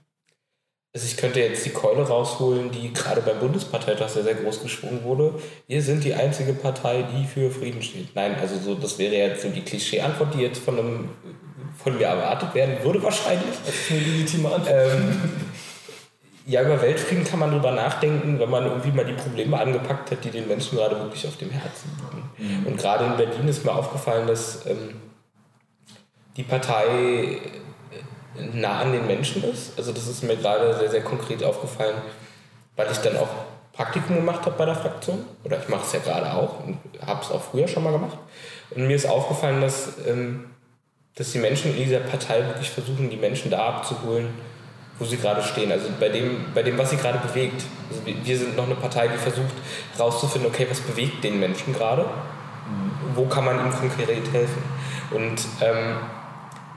[0.95, 5.05] Also ich könnte jetzt die Keule rausholen, die gerade beim Bundesparteitag sehr, sehr groß geschwungen
[5.05, 5.35] wurde.
[5.67, 8.15] Wir sind die einzige Partei, die für Frieden steht.
[8.15, 11.11] Nein, also so, das wäre jetzt so die Klischee-Antwort, die jetzt von, einem,
[11.77, 13.55] von mir erwartet werden würde wahrscheinlich.
[13.67, 14.93] Das ist eine legitime Antwort.
[14.93, 15.21] Ähm,
[16.47, 20.25] ja, über Weltfrieden kann man drüber nachdenken, wenn man irgendwie mal die Probleme angepackt hat,
[20.25, 22.61] die den Menschen gerade wirklich auf dem Herzen liegen.
[22.61, 22.67] Mhm.
[22.67, 25.01] Und gerade in Berlin ist mir aufgefallen, dass ähm,
[26.37, 27.39] die Partei äh,
[28.55, 29.79] nah an den Menschen ist.
[29.79, 31.97] Also das ist mir gerade sehr, sehr konkret aufgefallen,
[32.77, 33.29] weil ich dann auch
[33.73, 35.25] Praktikum gemacht habe bei der Fraktion.
[35.45, 38.19] Oder ich mache es ja gerade auch und habe es auch früher schon mal gemacht.
[38.71, 40.47] Und mir ist aufgefallen, dass, ähm,
[41.15, 44.31] dass die Menschen in dieser Partei wirklich versuchen, die Menschen da abzuholen,
[44.99, 47.63] wo sie gerade stehen, also bei dem, bei dem was sie gerade bewegt.
[47.91, 49.55] Also wir sind noch eine Partei, die versucht
[49.97, 53.17] herauszufinden, okay, was bewegt den Menschen gerade, mhm.
[53.17, 54.63] wo kann man ihm konkret helfen.
[55.11, 55.97] Und ähm,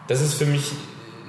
[0.08, 0.71] das ist für mich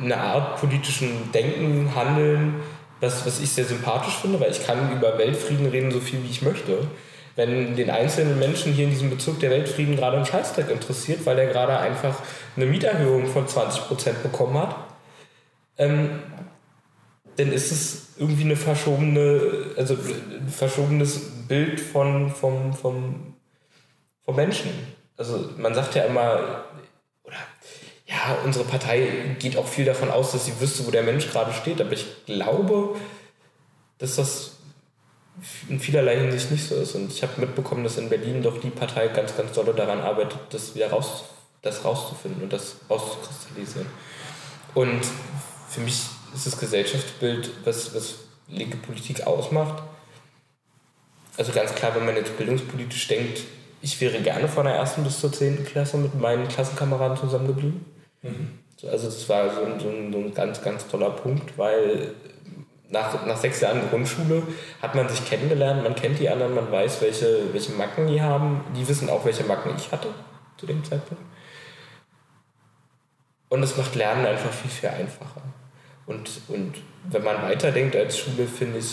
[0.01, 2.57] eine Art politischen Denken, Handeln,
[3.01, 6.31] was, was ich sehr sympathisch finde, weil ich kann über Weltfrieden reden, so viel wie
[6.31, 6.87] ich möchte.
[7.35, 11.39] Wenn den einzelnen Menschen hier in diesem Bezirk der Weltfrieden gerade ein Scheißdreck interessiert, weil
[11.39, 12.17] er gerade einfach
[12.57, 14.77] eine Mieterhöhung von 20% bekommen hat,
[15.79, 16.21] ähm,
[17.37, 23.35] dann ist es irgendwie eine verschobene, also ein verschobenes Bild von, vom, vom,
[24.25, 24.71] vom Menschen.
[25.17, 26.65] Also man sagt ja immer,
[27.25, 27.37] oder
[28.07, 31.53] ja, unsere Partei geht auch viel davon aus, dass sie wüsste, wo der Mensch gerade
[31.53, 31.81] steht.
[31.81, 32.97] Aber ich glaube,
[33.99, 34.57] dass das
[35.69, 36.95] in vielerlei Hinsicht nicht so ist.
[36.95, 40.39] Und ich habe mitbekommen, dass in Berlin doch die Partei ganz, ganz doll daran arbeitet,
[40.51, 41.25] das wieder raus,
[41.63, 43.89] das rauszufinden und das rauszukristallisieren.
[44.75, 45.03] Und
[45.69, 46.03] für mich
[46.37, 48.17] ist das Gesellschaftsbild, was, was
[48.49, 49.83] linke Politik ausmacht,
[51.37, 53.43] also ganz klar, wenn man jetzt bildungspolitisch denkt,
[53.83, 57.85] ich wäre gerne von der ersten bis zur zehnten Klasse mit meinen Klassenkameraden zusammengeblieben.
[58.23, 58.59] Mhm.
[58.91, 62.15] Also das war so ein, so, ein, so ein ganz, ganz toller Punkt, weil
[62.89, 64.43] nach, nach sechs Jahren Grundschule
[64.81, 68.63] hat man sich kennengelernt, man kennt die anderen, man weiß, welche, welche Macken die haben.
[68.77, 70.09] Die wissen auch, welche Macken ich hatte
[70.57, 71.23] zu dem Zeitpunkt.
[73.49, 75.43] Und es macht Lernen einfach viel, viel einfacher.
[76.07, 76.75] Und, und
[77.11, 78.85] wenn man weiterdenkt als Schule, finde ich,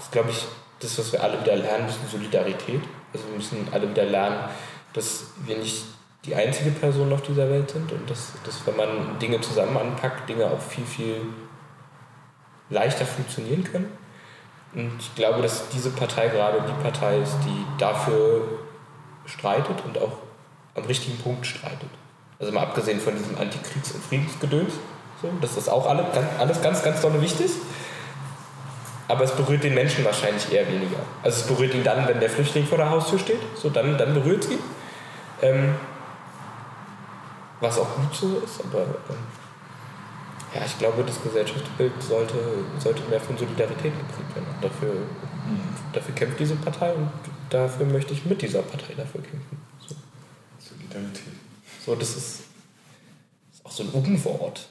[0.00, 0.46] ist, glaube ich,
[0.80, 2.80] das, was wir alle wieder lernen müssen, Solidarität.
[3.12, 4.48] Also wir müssen alle wieder lernen,
[4.92, 5.84] dass wir nicht
[6.24, 10.28] die einzige Person auf dieser Welt sind und dass, dass wenn man Dinge zusammen anpackt,
[10.28, 11.20] Dinge auch viel, viel
[12.70, 13.90] leichter funktionieren können.
[14.74, 18.42] Und ich glaube, dass diese Partei gerade die Partei ist, die dafür
[19.24, 20.18] streitet und auch
[20.74, 21.88] am richtigen Punkt streitet.
[22.38, 24.74] Also mal abgesehen von diesem Antikriegs- und Friedensgedöns,
[25.20, 27.50] so, das ist auch alles ganz, alles ganz, ganz dolle wichtig.
[29.08, 30.98] Aber es berührt den Menschen wahrscheinlich eher weniger.
[31.22, 34.12] Also es berührt ihn dann, wenn der Flüchtling vor der Haustür steht, so dann, dann
[34.12, 34.58] berührt es ihn.
[35.40, 35.74] Ähm,
[37.60, 39.16] was auch gut so ist, aber ähm,
[40.54, 42.34] ja, ich glaube, das Gesellschaftsbild sollte,
[42.78, 44.46] sollte mehr von Solidarität geprägt werden.
[44.54, 45.74] Und dafür, mhm.
[45.92, 47.10] dafür kämpft diese Partei und
[47.50, 49.58] dafür möchte ich mit dieser Partei dafür kämpfen.
[49.86, 49.94] So.
[50.58, 51.34] Solidarität.
[51.84, 52.40] So, das ist,
[53.52, 54.68] ist auch so ein Unwort.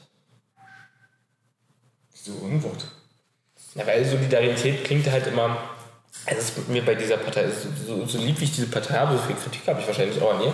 [2.28, 2.84] So Unwort.
[3.74, 5.56] Ja, weil Solidarität klingt halt immer,
[6.26, 7.46] also es ist mir bei dieser Partei,
[7.86, 10.34] so, so lieb wie ich diese Partei habe, so viel Kritik habe ich wahrscheinlich auch
[10.34, 10.52] an ihr,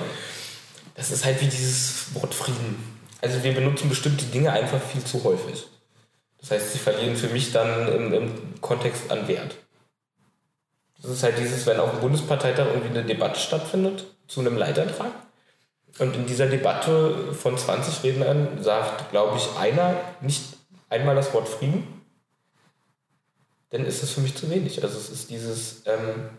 [0.95, 2.99] das ist halt wie dieses Wort Frieden.
[3.21, 5.67] Also wir benutzen bestimmte Dinge einfach viel zu häufig.
[6.41, 9.57] Das heißt, sie verlieren für mich dann im, im Kontext an Wert.
[11.03, 15.11] Das ist halt dieses, wenn auf dem Bundesparteitag irgendwie eine Debatte stattfindet zu einem Leitantrag.
[15.99, 20.54] Und in dieser Debatte von 20 Rednern sagt, glaube ich, einer nicht
[20.95, 22.03] einmal das Wort Frieden,
[23.71, 24.83] dann ist das für mich zu wenig.
[24.83, 26.31] Also es ist dieses, ähm,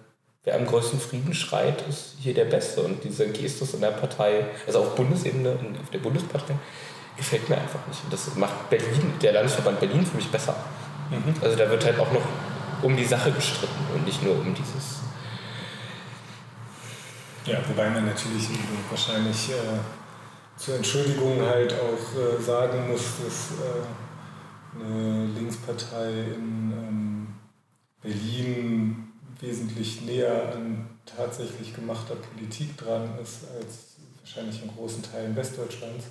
[0.43, 2.81] wer am größten Frieden schreit, ist hier der Beste.
[2.81, 6.55] Und dieser Gestus in der Partei, also auf Bundesebene, auf der Bundespartei,
[7.17, 8.03] gefällt mir einfach nicht.
[8.03, 10.55] Und das macht Berlin, der Landesverband Berlin für mich besser.
[11.09, 11.33] Mhm.
[11.41, 12.25] Also da wird halt auch noch
[12.81, 15.01] um die Sache gestritten und nicht nur um dieses.
[17.45, 18.47] Ja, wobei man natürlich
[18.89, 24.04] wahrscheinlich äh, zur Entschuldigung halt auch äh, sagen muss, dass äh,
[24.79, 27.27] eine Linkspartei in ähm,
[28.01, 29.07] Berlin
[29.39, 36.05] wesentlich näher an tatsächlich gemachter Politik dran ist als wahrscheinlich in großen Teilen Westdeutschlands.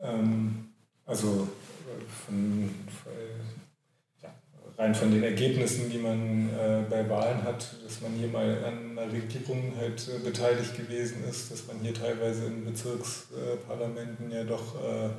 [0.00, 0.68] Ähm,
[1.06, 1.48] also
[1.86, 2.70] äh, von,
[4.22, 4.34] ja,
[4.78, 8.98] rein von den Ergebnissen, die man äh, bei Wahlen hat, dass man hier mal an
[8.98, 14.82] einer Regierung halt äh, beteiligt gewesen ist, dass man hier teilweise in Bezirksparlamenten ja doch
[14.82, 15.10] äh,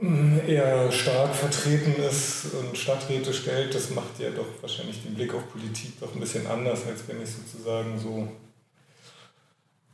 [0.00, 5.50] eher stark vertreten ist und Stadträte stellt, das macht ja doch wahrscheinlich den Blick auf
[5.50, 8.28] Politik doch ein bisschen anders, als wenn ich sozusagen so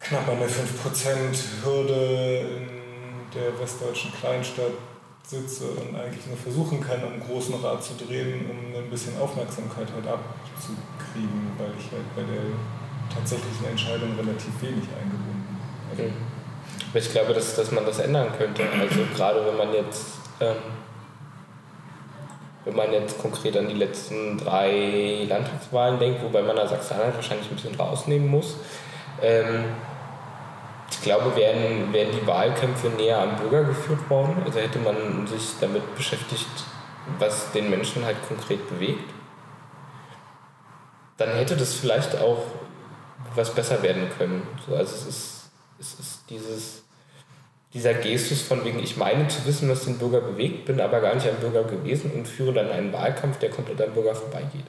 [0.00, 2.68] knapp an der 5%-Hürde in
[3.34, 4.74] der westdeutschen Kleinstadt
[5.26, 9.88] sitze und eigentlich nur versuchen kann, am großen Rad zu drehen, um ein bisschen Aufmerksamkeit
[9.90, 12.42] halt abzukriegen, weil ich halt bei der
[13.12, 15.58] tatsächlichen Entscheidung relativ wenig eingebunden
[15.96, 16.04] bin.
[16.04, 16.12] Okay.
[16.96, 18.62] Ich glaube, dass, dass man das ändern könnte.
[18.80, 20.54] Also gerade wenn man jetzt, ähm,
[22.64, 27.50] wenn man jetzt konkret an die letzten drei Landtagswahlen denkt, wobei man da Sachsen-Anhalt wahrscheinlich
[27.50, 28.56] ein bisschen rausnehmen muss.
[29.20, 29.64] Ähm,
[30.88, 34.40] ich glaube, wären, wären die Wahlkämpfe näher am Bürger geführt worden.
[34.44, 36.46] Also hätte man sich damit beschäftigt,
[37.18, 39.12] was den Menschen halt konkret bewegt.
[41.16, 42.44] Dann hätte das vielleicht auch
[43.34, 44.46] was besser werden können.
[44.68, 46.83] also es ist, es ist dieses
[47.74, 51.14] dieser Gestus von wegen, ich meine zu wissen, was den Bürger bewegt, bin aber gar
[51.16, 54.66] nicht ein Bürger gewesen und führe dann einen Wahlkampf, der komplett am Bürger vorbeigeht.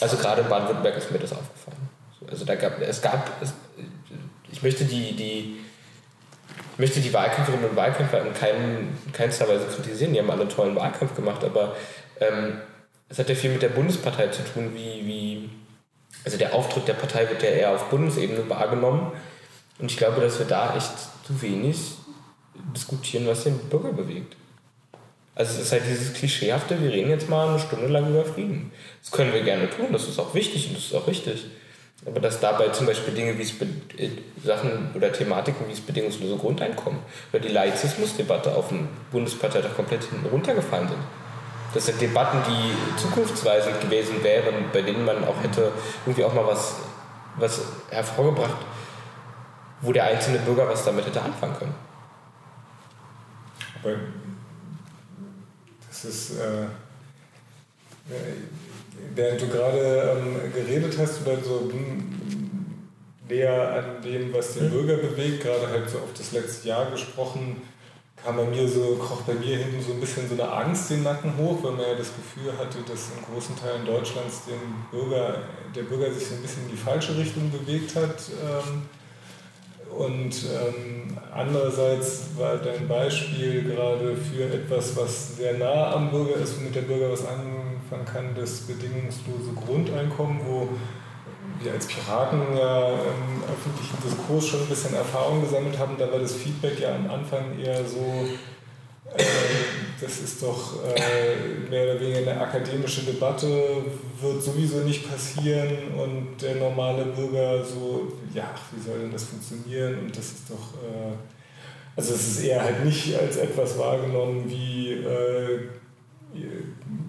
[0.00, 1.90] Also gerade in Baden-Württemberg ist mir das aufgefallen.
[2.28, 3.52] Also da gab es gab, es,
[4.50, 5.60] ich möchte die, die,
[6.72, 8.32] ich möchte die Wahlkämpferinnen und Wahlkämpfer in,
[9.12, 11.76] keinster Weise kritisieren, die haben alle einen tollen Wahlkampf gemacht, aber
[12.20, 12.58] ähm,
[13.10, 15.50] es hat ja viel mit der Bundespartei zu tun, wie, wie,
[16.24, 19.12] also der Auftritt der Partei wird ja eher auf Bundesebene wahrgenommen
[19.82, 20.92] und ich glaube, dass wir da echt
[21.26, 21.76] zu wenig
[22.74, 24.36] diskutieren, was den Bürger bewegt.
[25.34, 28.70] Also es ist halt dieses Klischeehafte, wir reden jetzt mal eine Stunde lang über Frieden.
[29.02, 31.46] Das können wir gerne tun, das ist auch wichtig und das ist auch richtig.
[32.06, 34.10] Aber dass dabei zum Beispiel Dinge wie äh,
[34.44, 37.00] Sachen oder Thematiken wie das bedingungslose Grundeinkommen
[37.32, 41.00] oder die Laizismusdebatte auf dem Bundesparteitag komplett hinten runtergefallen sind.
[41.74, 45.72] Das sind Debatten, die zukunftsweisend gewesen wären, bei denen man auch hätte
[46.06, 46.76] irgendwie auch mal was,
[47.36, 48.58] was hervorgebracht
[49.82, 51.74] wo der einzelne Bürger was damit hätte anfangen können.
[53.82, 53.94] Aber
[55.88, 56.66] das ist, äh,
[59.14, 61.70] während du gerade ähm, geredet hast, oder so
[63.28, 64.70] näher an dem, was den hm.
[64.70, 67.62] Bürger bewegt, gerade halt so auf das letzte Jahr gesprochen,
[68.22, 71.02] kam bei mir so, kroch bei mir hinten so ein bisschen so eine Angst den
[71.02, 75.38] Nacken hoch, weil man ja das Gefühl hatte, dass in großen Teilen Deutschlands den Bürger,
[75.74, 78.16] der Bürger sich so ein bisschen in die falsche Richtung bewegt hat.
[78.42, 78.82] Ähm,
[79.96, 86.58] und ähm, andererseits war dein Beispiel gerade für etwas, was sehr nah am Bürger ist,
[86.58, 90.68] womit der Bürger was anfangen kann, das bedingungslose Grundeinkommen, wo
[91.62, 95.96] wir als Piraten ja im öffentlichen Diskurs schon ein bisschen Erfahrung gesammelt haben.
[95.98, 98.26] Da war das Feedback ja am Anfang eher so,
[100.00, 103.46] das ist doch äh, mehr oder weniger eine akademische Debatte,
[104.20, 110.00] wird sowieso nicht passieren und der normale Bürger so, ja, wie soll denn das funktionieren
[110.00, 111.14] und das ist doch, äh,
[111.94, 115.68] also es ist eher halt nicht als etwas wahrgenommen wie, äh,
[116.34, 116.50] ihr,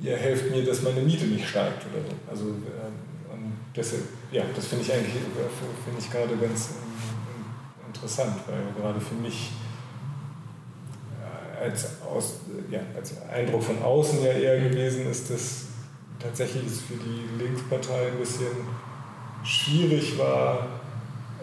[0.02, 2.16] ihr, helft mir, dass meine Miete nicht steigt oder so.
[2.30, 8.82] Also, ähm, deshalb, ja, das finde ich eigentlich, finde ich gerade ganz ähm, interessant, weil
[8.82, 9.52] gerade für mich
[11.64, 12.36] als, aus,
[12.70, 15.66] ja, als Eindruck von außen ja eher gewesen ist, dass
[16.20, 18.68] tatsächlich für die Linkspartei ein bisschen
[19.44, 20.68] schwierig war,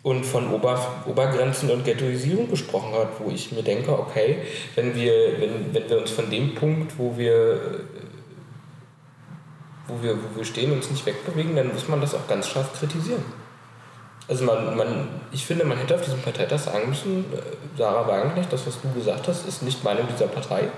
[0.02, 4.38] Und von Ober, Obergrenzen und Ghettoisierung gesprochen hat, wo ich mir denke, okay,
[4.74, 7.80] wenn wir, wenn, wenn wir uns von dem Punkt, wo wir,
[9.86, 12.72] wo, wir, wo wir stehen, uns nicht wegbewegen, dann muss man das auch ganz scharf
[12.78, 13.22] kritisieren.
[14.26, 18.52] Also man, man, ich finde, man hätte auf diesem Parteitag sagen müssen, äh, Sarah Wagenknecht,
[18.52, 20.68] das, was du gesagt hast, ist nicht Meinung dieser Partei.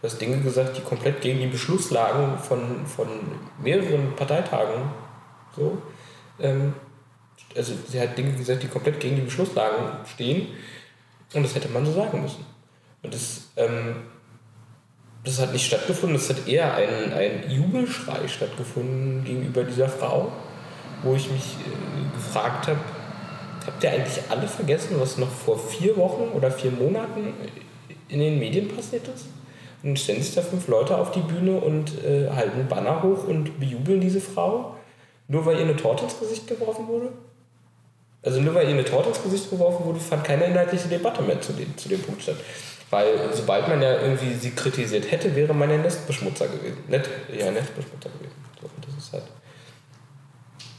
[0.00, 3.06] Du hast Dinge gesagt, die komplett gegen die Beschlusslagen von, von
[3.62, 4.82] mehreren Parteitagen
[5.54, 5.76] so.
[6.40, 6.74] Ähm,
[7.54, 10.48] also sie hat Dinge gesagt, die komplett gegen die Beschlusslagen stehen.
[11.34, 12.44] Und das hätte man so sagen müssen.
[13.02, 13.96] Und das, ähm,
[15.24, 20.32] das hat nicht stattgefunden, es hat eher ein, ein Jubelschrei stattgefunden gegenüber dieser Frau,
[21.02, 22.80] wo ich mich äh, gefragt habe,
[23.66, 27.34] habt ihr eigentlich alle vergessen, was noch vor vier Wochen oder vier Monaten
[28.08, 29.26] in den Medien passiert ist?
[29.82, 33.58] Und stellen sich da fünf Leute auf die Bühne und äh, halten Banner hoch und
[33.58, 34.76] bejubeln diese Frau,
[35.28, 37.08] nur weil ihr eine Torte ins Gesicht geworfen wurde?
[38.22, 41.40] Also nur weil ihr eine Torte ins Gesicht geworfen wurde, fand keine inhaltliche Debatte mehr
[41.40, 42.36] zu dem, zu dem Punkt statt.
[42.90, 46.78] Weil sobald man ja irgendwie sie kritisiert hätte, wäre man ja Nestbeschmutzer gewesen.
[46.88, 48.34] Net, ja, Nestbeschmutzer gewesen.
[48.60, 49.22] So, das ist halt.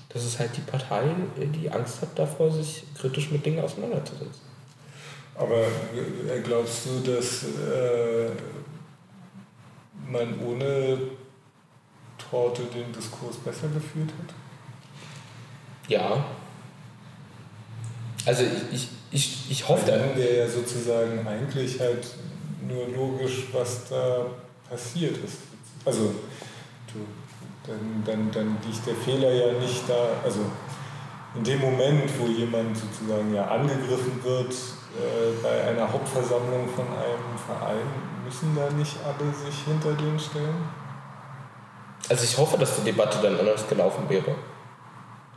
[0.09, 1.03] Das ist halt die Partei,
[1.37, 4.41] die Angst hat davor, sich kritisch mit Dingen auseinanderzusetzen.
[5.35, 8.29] Aber äh, glaubst du, dass äh,
[10.11, 10.97] man ohne
[12.17, 14.33] Torte den Diskurs besser geführt hat?
[15.87, 16.25] Ja.
[18.25, 19.85] Also ich, ich, ich, ich hoffe.
[19.87, 22.05] Dann wäre ja sozusagen eigentlich halt
[22.67, 24.27] nur logisch, was da
[24.69, 25.39] passiert ist.
[25.83, 26.13] Also
[27.65, 30.39] dann, dann, dann liegt der Fehler ja nicht da, also
[31.35, 37.37] in dem Moment, wo jemand sozusagen ja angegriffen wird äh, bei einer Hauptversammlung von einem
[37.45, 37.87] Verein,
[38.31, 40.69] müssen da nicht alle sich hinter den stellen?
[42.09, 44.35] Also ich hoffe, dass die Debatte dann anders gelaufen wäre.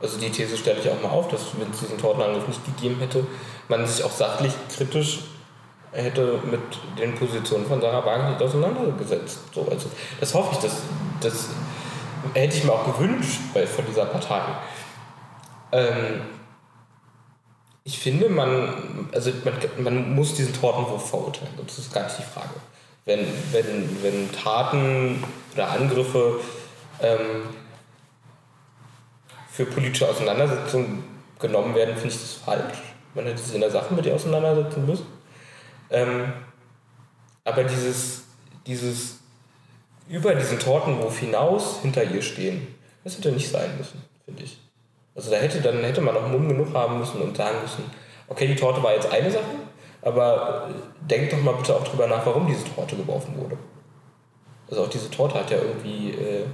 [0.00, 2.98] Also die These stelle ich auch mal auf, dass wenn es diesen Tortenangriff nicht gegeben
[3.00, 3.26] hätte,
[3.68, 5.24] man sich auch sachlich kritisch
[5.92, 6.60] hätte mit
[6.98, 9.40] den Positionen von Sarah Wagenknecht auseinandergesetzt.
[9.52, 9.88] So, also
[10.20, 10.82] das hoffe ich, das,
[11.20, 11.48] das
[12.34, 14.42] hätte ich mir auch gewünscht bei, von dieser Partei.
[15.72, 16.22] Ähm,
[17.84, 21.52] ich finde, man, also man, man muss diesen Tortenwurf verurteilen.
[21.64, 22.54] Das ist gar nicht die Frage.
[23.04, 26.40] Wenn, wenn, wenn Taten oder Angriffe
[27.00, 27.48] ähm,
[29.50, 31.04] für politische Auseinandersetzungen
[31.38, 32.78] genommen werden, finde ich das falsch.
[33.14, 35.06] Man hätte sich in der Sache mit ihr auseinandersetzen müssen.
[35.90, 36.32] Ähm,
[37.44, 38.24] aber dieses,
[38.66, 39.18] dieses
[40.08, 42.74] über diesen Tortenwurf hinaus hinter ihr stehen,
[43.04, 44.58] das hätte nicht sein müssen, finde ich.
[45.14, 47.84] Also da hätte, dann hätte man auch Mumm genug haben müssen und sagen müssen,
[48.28, 49.44] okay, die Torte war jetzt eine Sache,
[50.04, 50.68] aber
[51.00, 53.56] denkt doch mal bitte auch drüber nach, warum diese Torte geworfen wurde.
[54.68, 56.44] Also auch diese Torte hat ja irgendwie äh,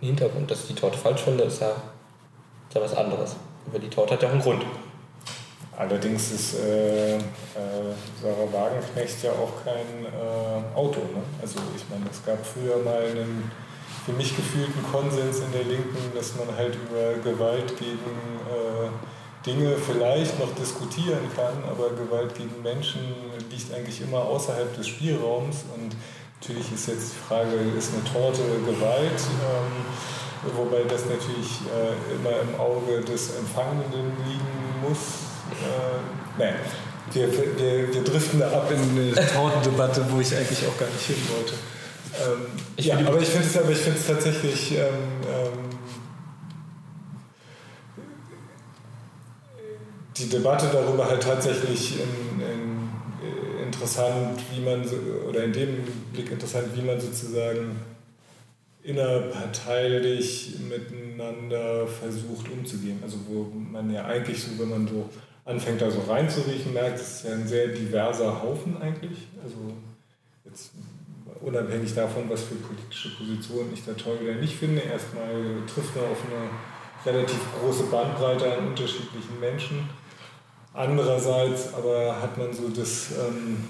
[0.00, 0.50] Hintergrund.
[0.50, 3.36] Dass ich die Torte falsch finde, ist ja, ist ja was anderes.
[3.66, 4.64] Aber die Torte hat ja auch einen Grund.
[5.76, 7.20] Allerdings ist äh, äh,
[8.22, 11.00] Sarah Wagenknecht ja auch kein äh, Auto.
[11.00, 11.22] Ne?
[11.42, 13.50] Also ich meine, es gab früher mal einen
[14.06, 17.96] für mich gefühlten Konsens in der Linken, dass man halt über Gewalt gegen
[18.48, 18.88] äh,
[19.46, 23.00] Dinge vielleicht noch diskutieren kann, aber Gewalt gegen Menschen
[23.50, 25.64] liegt eigentlich immer außerhalb des Spielraums.
[25.74, 25.94] Und
[26.40, 29.20] natürlich ist jetzt die Frage, ist eine Torte Gewalt?
[29.20, 36.54] Ähm, wobei das natürlich äh, immer im Auge des Empfangenden liegen muss äh, nee.
[37.12, 41.06] Wir, wir, wir driften da ab in eine Tortendebatte, wo ich eigentlich auch gar nicht
[41.06, 41.54] hin wollte.
[42.14, 45.20] Ähm, ich ja, aber ich finde es aber ich finde es tatsächlich ähm,
[50.16, 52.88] die Debatte darüber halt tatsächlich in, in,
[53.22, 54.84] äh, interessant, wie man
[55.28, 57.76] oder in dem Blick interessant, wie man sozusagen
[58.84, 63.00] innerparteilich miteinander versucht umzugehen.
[63.02, 65.08] Also wo man ja eigentlich so, wenn man so
[65.44, 69.26] anfängt da so reinzuriechen, merkt, es ist ja ein sehr diverser Haufen eigentlich.
[69.42, 69.56] Also
[70.44, 70.72] jetzt
[71.40, 75.34] unabhängig davon, was für politische Positionen ich da toll oder nicht finde, erstmal
[75.66, 79.88] trifft man auf eine relativ große Bandbreite an unterschiedlichen Menschen.
[80.74, 83.62] Andererseits aber hat man so das, ähm,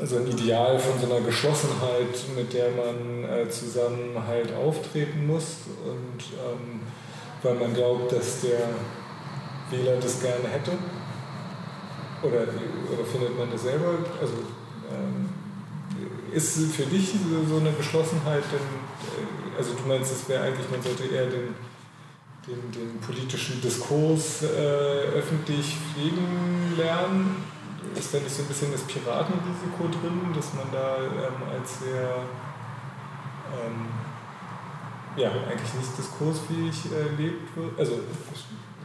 [0.00, 5.56] also ein Ideal von so einer Geschlossenheit, mit der man äh, zusammen halt auftreten muss
[5.84, 6.80] und ähm,
[7.42, 8.68] weil man glaubt, dass der
[9.70, 10.72] Wähler das gerne hätte?
[12.22, 12.42] Oder,
[12.92, 13.98] oder findet man das selber?
[14.20, 14.34] Also
[14.92, 15.28] ähm,
[16.32, 17.14] ist für dich
[17.48, 21.54] so eine Geschlossenheit denn, äh, also du meinst, es wäre eigentlich, man sollte eher den,
[22.46, 27.44] den, den politischen Diskurs äh, öffentlich pflegen lernen?
[27.96, 32.24] Ist da nicht so ein bisschen das Piratenrisiko drin, dass man da ähm, als sehr
[33.52, 33.88] ähm,
[35.16, 37.78] ja, eigentlich nicht diskursfähig äh, lebt?
[37.78, 38.00] Also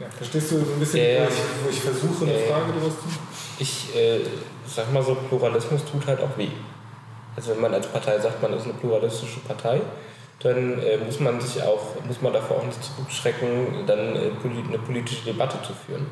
[0.00, 2.94] ja, verstehst du so ein bisschen, äh, wo, ich, wo, ich, versuche, eine Frage daraus
[2.94, 3.08] zu
[3.58, 4.20] Ich äh,
[4.66, 6.50] sag mal so, Pluralismus tut halt auch weh.
[7.34, 9.80] Also wenn man als Partei sagt, man ist eine pluralistische Partei,
[10.40, 14.30] dann äh, muss man sich auch, muss man davor auch nicht zurückschrecken, dann äh,
[14.68, 16.06] eine politische Debatte zu führen.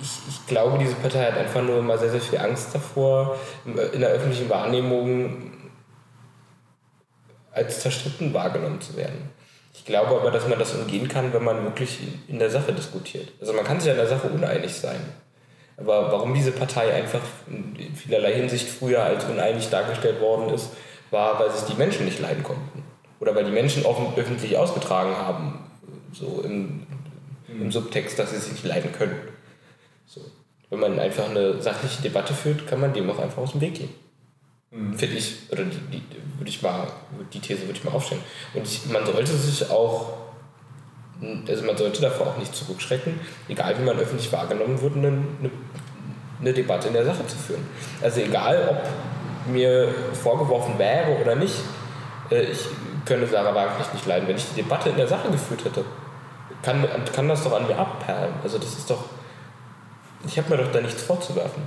[0.00, 4.00] Ich, ich glaube, diese Partei hat einfach nur immer sehr, sehr viel Angst davor, in
[4.00, 5.52] der öffentlichen Wahrnehmung
[7.52, 9.30] als zerstritten wahrgenommen zu werden.
[9.74, 13.32] Ich glaube aber, dass man das umgehen kann, wenn man wirklich in der Sache diskutiert.
[13.40, 15.00] Also man kann sich an der Sache uneinig sein.
[15.76, 20.70] Aber warum diese Partei einfach in vielerlei Hinsicht früher als uneinig dargestellt worden ist,
[21.10, 22.82] war, weil sich die Menschen nicht leiden konnten.
[23.20, 25.64] Oder weil die Menschen offen, öffentlich ausgetragen haben,
[26.12, 26.86] so im,
[27.48, 27.72] im mhm.
[27.72, 29.16] Subtext, dass sie sich nicht leiden können.
[30.06, 30.20] So.
[30.70, 33.74] Wenn man einfach eine sachliche Debatte führt, kann man dem auch einfach aus dem Weg
[33.74, 33.90] gehen.
[34.70, 34.94] Mhm.
[34.94, 36.02] Finde ich, oder die, die,
[36.36, 36.86] würde ich mal,
[37.32, 38.22] die These würde ich mal aufstellen.
[38.54, 40.12] Und ich, man sollte sich auch,
[41.48, 45.50] also man sollte davor auch nicht zurückschrecken, egal wie man öffentlich wahrgenommen wird, eine, eine,
[46.40, 47.66] eine Debatte in der Sache zu führen.
[48.00, 51.56] Also egal, ob mir vorgeworfen wäre oder nicht,
[52.30, 52.66] äh, ich
[53.08, 54.28] könnte Sarah Wagenknecht nicht leiden.
[54.28, 55.84] Wenn ich die Debatte in der Sache geführt hätte,
[56.62, 58.34] kann, kann das doch an mir abperlen.
[58.42, 59.04] Also das ist doch,
[60.26, 61.62] ich habe mir doch da nichts vorzuwerfen.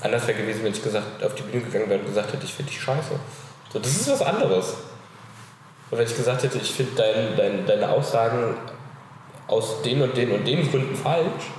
[0.00, 2.52] Anders wäre gewesen, wenn ich gesagt, auf die Bühne gegangen wäre und gesagt hätte, ich
[2.52, 3.14] finde dich scheiße.
[3.72, 4.76] So, das ist was anderes.
[5.90, 8.56] Und wenn ich gesagt hätte, ich finde dein, dein, deine Aussagen
[9.46, 11.50] aus den und den und den Gründen falsch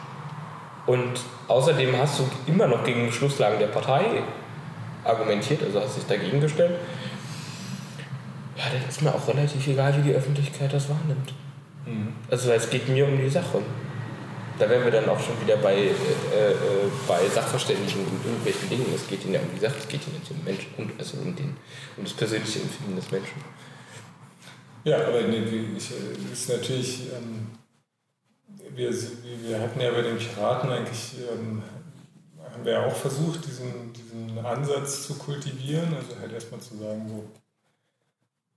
[0.86, 4.24] und außerdem hast du immer noch gegen Beschlusslagen der Partei
[5.04, 6.80] argumentiert, also hast dich dagegen gestellt,
[8.58, 11.34] ja, dann ist mir auch relativ egal, wie die Öffentlichkeit das wahrnimmt.
[11.86, 12.14] Mhm.
[12.30, 13.62] Also es geht mir um die Sache.
[14.60, 16.56] Da wären wir dann auch schon wieder bei, äh, äh,
[17.08, 18.86] bei Sachverständigen und irgendwelchen Dingen.
[18.94, 21.36] Es geht ihnen ja um die Sache, es geht ihnen um, Menschen, um, also um,
[21.36, 21.58] den,
[21.98, 23.42] um das persönliche Empfinden des Menschen.
[24.84, 25.44] Ja, aber nee,
[25.76, 25.92] ich,
[26.32, 27.48] ist natürlich, ähm,
[28.76, 31.64] wir, wir hatten ja bei den Piraten eigentlich, ähm,
[32.52, 35.96] haben wir ja auch versucht, diesen, diesen Ansatz zu kultivieren.
[35.96, 37.24] Also halt erstmal zu sagen, so,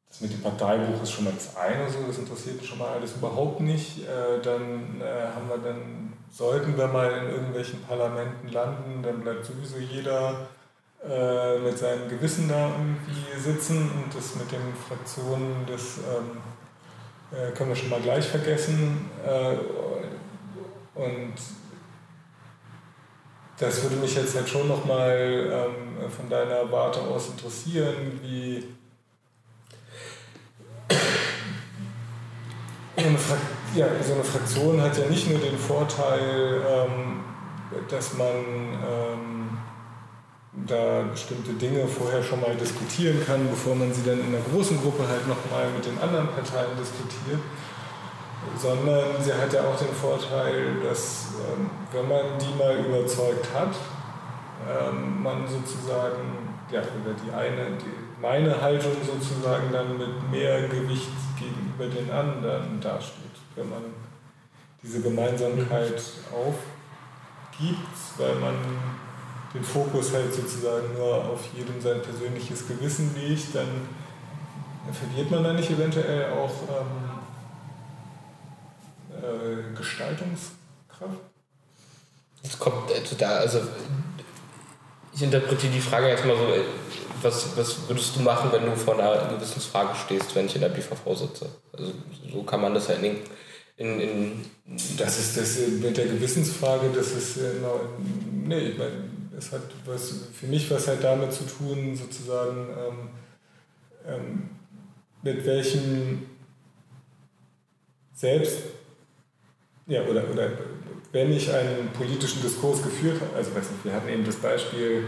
[0.08, 3.14] das mit dem Parteibuch ist schon mal das eine, so, das interessiert schon mal alles
[3.14, 4.00] überhaupt nicht.
[4.00, 9.44] Äh, dann äh, haben wir dann, sollten wir mal in irgendwelchen Parlamenten landen, dann bleibt
[9.44, 10.46] sowieso jeder
[11.08, 16.38] äh, mit seinem Gewissen da irgendwie sitzen und das mit den Fraktionen, das ähm,
[17.30, 19.10] äh, können wir schon mal gleich vergessen.
[19.24, 19.56] Äh,
[20.98, 21.34] und
[23.58, 28.75] das würde mich jetzt halt schon nochmal ähm, von deiner Warte aus interessieren, wie
[33.76, 37.20] ja, so eine Fraktion hat ja nicht nur den Vorteil, ähm,
[37.88, 39.58] dass man ähm,
[40.66, 44.80] da bestimmte Dinge vorher schon mal diskutieren kann, bevor man sie dann in der großen
[44.80, 47.40] Gruppe halt nochmal mit den anderen Parteien diskutiert,
[48.56, 53.76] sondern sie hat ja auch den Vorteil, dass ähm, wenn man die mal überzeugt hat,
[54.64, 61.08] ähm, man sozusagen, ja, oder die eine, die, meine Haltung sozusagen dann mit mehr Gewicht
[61.38, 63.82] gegenüber den anderen dasteht, wenn man
[64.82, 66.02] diese Gemeinsamkeit
[66.32, 68.54] aufgibt, weil man
[69.54, 73.68] den Fokus halt sozusagen nur auf jedem sein persönliches Gewissen legt, dann
[74.92, 77.16] verliert man da nicht eventuell auch ähm,
[79.22, 80.56] äh, Gestaltungskraft?
[82.42, 83.60] Es kommt also da, also
[85.14, 86.46] ich interpretiere die Frage jetzt mal so,
[87.26, 90.68] was, was würdest du machen, wenn du vor einer Gewissensfrage stehst, wenn ich in der
[90.68, 91.48] BVV sitze?
[91.72, 91.92] Also
[92.32, 93.18] so kann man das ja in,
[93.76, 94.44] in, in
[94.96, 97.80] Das ist das mit der Gewissensfrage, das ist genau,
[98.44, 103.08] nee, ich meine, es hat was, für mich was halt damit zu tun, sozusagen, ähm,
[104.06, 104.50] ähm,
[105.22, 106.26] mit welchem
[108.14, 108.58] selbst,
[109.86, 110.50] ja, oder, oder
[111.12, 115.04] wenn ich einen politischen Diskurs geführt habe, also weiß nicht, wir hatten eben das Beispiel,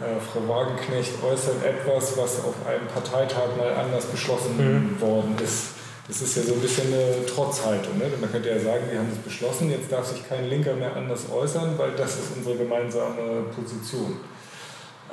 [0.00, 5.00] äh, Frau Wagenknecht äußert etwas, was auf einem Parteitag mal anders beschlossen mhm.
[5.00, 5.74] worden ist.
[6.06, 7.96] Das ist ja so ein bisschen eine Trotzhaltung.
[7.96, 8.10] Ne?
[8.20, 11.30] Man könnte ja sagen, wir haben das beschlossen, jetzt darf sich kein Linker mehr anders
[11.32, 14.16] äußern, weil das ist unsere gemeinsame Position.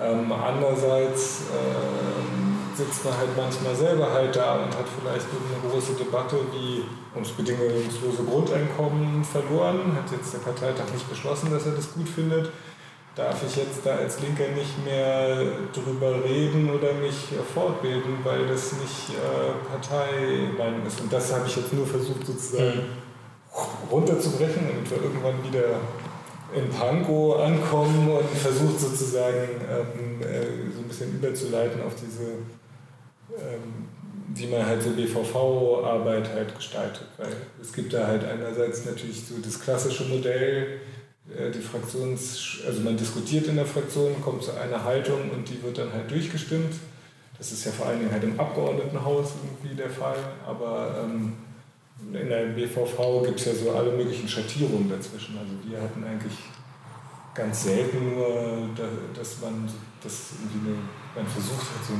[0.01, 5.93] Ähm, andererseits äh, sitzt man halt manchmal selber halt da und hat vielleicht eine große
[5.93, 11.93] Debatte wie ums bedingungslose Grundeinkommen verloren, hat jetzt der Parteitag nicht beschlossen, dass er das
[11.93, 12.49] gut findet
[13.15, 18.73] darf ich jetzt da als Linker nicht mehr drüber reden oder mich fortbilden, weil das
[18.73, 21.01] nicht äh, Parteimeinung ist.
[21.01, 23.89] Und das habe ich jetzt nur versucht sozusagen mhm.
[23.91, 25.79] runterzubrechen, damit wir irgendwann wieder
[26.53, 32.31] in Pankow ankommen und versucht sozusagen ähm, äh, so ein bisschen überzuleiten auf diese,
[33.37, 33.87] ähm,
[34.33, 37.07] wie man halt so BVV-Arbeit halt gestaltet.
[37.17, 37.31] Weil
[37.61, 40.79] es gibt da halt einerseits natürlich so das klassische Modell,
[41.53, 45.77] die Fraktions, also man diskutiert in der Fraktion, kommt zu einer Haltung und die wird
[45.77, 46.73] dann halt durchgestimmt.
[47.37, 51.33] Das ist ja vor allen Dingen halt im Abgeordnetenhaus irgendwie der Fall, aber ähm,
[52.13, 55.37] in der BVV gibt es ja so alle möglichen Schattierungen dazwischen.
[55.37, 56.37] Also wir hatten eigentlich
[57.33, 58.69] ganz selten nur,
[59.15, 59.69] dass man
[60.03, 60.77] das irgendwie
[61.15, 61.93] man versucht hat, so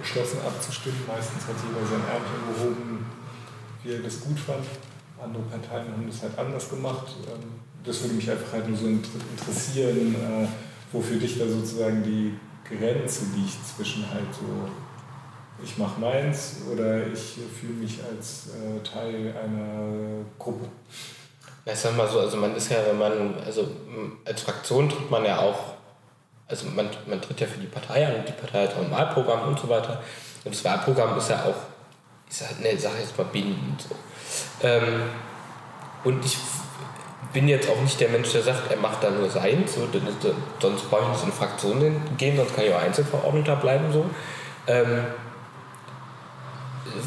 [0.00, 1.00] geschlossen abzustimmen.
[1.06, 3.06] Meistens hat jeder sein Ärmchen gehoben,
[3.82, 4.64] wie er das gut fand.
[5.22, 7.16] Andere Parteien haben das halt anders gemacht.
[7.26, 10.46] Ähm, das würde mich einfach halt nur so interessieren, äh,
[10.92, 14.68] wo für dich da sozusagen die Grenze liegt zwischen halt so,
[15.62, 20.66] ich mache meins oder ich fühle mich als äh, Teil einer Gruppe.
[21.64, 23.68] Ja, ich sag mal so, also man ist ja, wenn man, also
[24.24, 25.74] als Fraktion tritt man ja auch,
[26.48, 28.90] also man, man tritt ja für die Partei an und die Partei hat auch ein
[28.90, 30.02] Wahlprogramm und so weiter.
[30.44, 31.54] Und das Wahlprogramm ist ja auch,
[32.28, 33.94] ich sage ne, sag jetzt mal bindend so.
[34.66, 35.02] Ähm,
[36.04, 36.38] und ich
[37.32, 39.86] bin jetzt auch nicht der Mensch, der sagt, er macht da nur sein, so,
[40.60, 43.92] sonst brauche ich nicht in Fraktionen gehen, sonst kann ich auch Einzelverordneter bleiben.
[43.92, 44.06] So.
[44.66, 45.04] Ähm,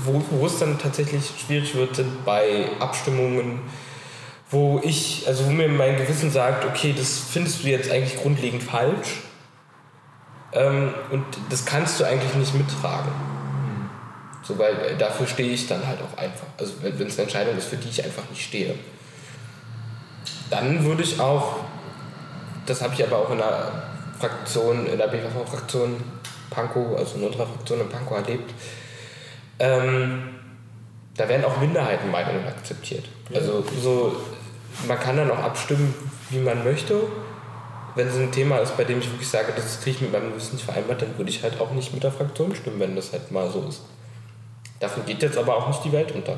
[0.06, 3.62] wo, wo es dann tatsächlich schwierig wird, sind bei Abstimmungen,
[4.50, 8.64] wo ich, also wo mir mein Gewissen sagt, okay, das findest du jetzt eigentlich grundlegend
[8.64, 9.24] falsch
[10.54, 13.12] ähm, und das kannst du eigentlich nicht mittragen.
[14.44, 16.48] So, weil dafür stehe ich dann halt auch einfach.
[16.58, 18.76] Also wenn es eine Entscheidung ist, für die ich einfach nicht stehe
[20.54, 21.56] dann würde ich auch,
[22.68, 23.72] das habe ich aber auch in der
[24.20, 25.96] Fraktion, in der BVV-Fraktion
[26.52, 28.54] Pankow, also in unserer Fraktion in Pankow erlebt,
[29.58, 30.30] ähm,
[31.18, 33.06] da werden auch Minderheitenmeinungen akzeptiert.
[33.34, 34.16] Also so,
[34.88, 35.94] man kann dann auch abstimmen,
[36.30, 37.02] wie man möchte.
[37.96, 40.32] Wenn es ein Thema ist, bei dem ich wirklich sage, das kriege ich mit meinem
[40.32, 43.12] Gewissen nicht vereinbart, dann würde ich halt auch nicht mit der Fraktion stimmen, wenn das
[43.12, 43.82] halt mal so ist.
[44.80, 46.38] Davon geht jetzt aber auch nicht die Welt unter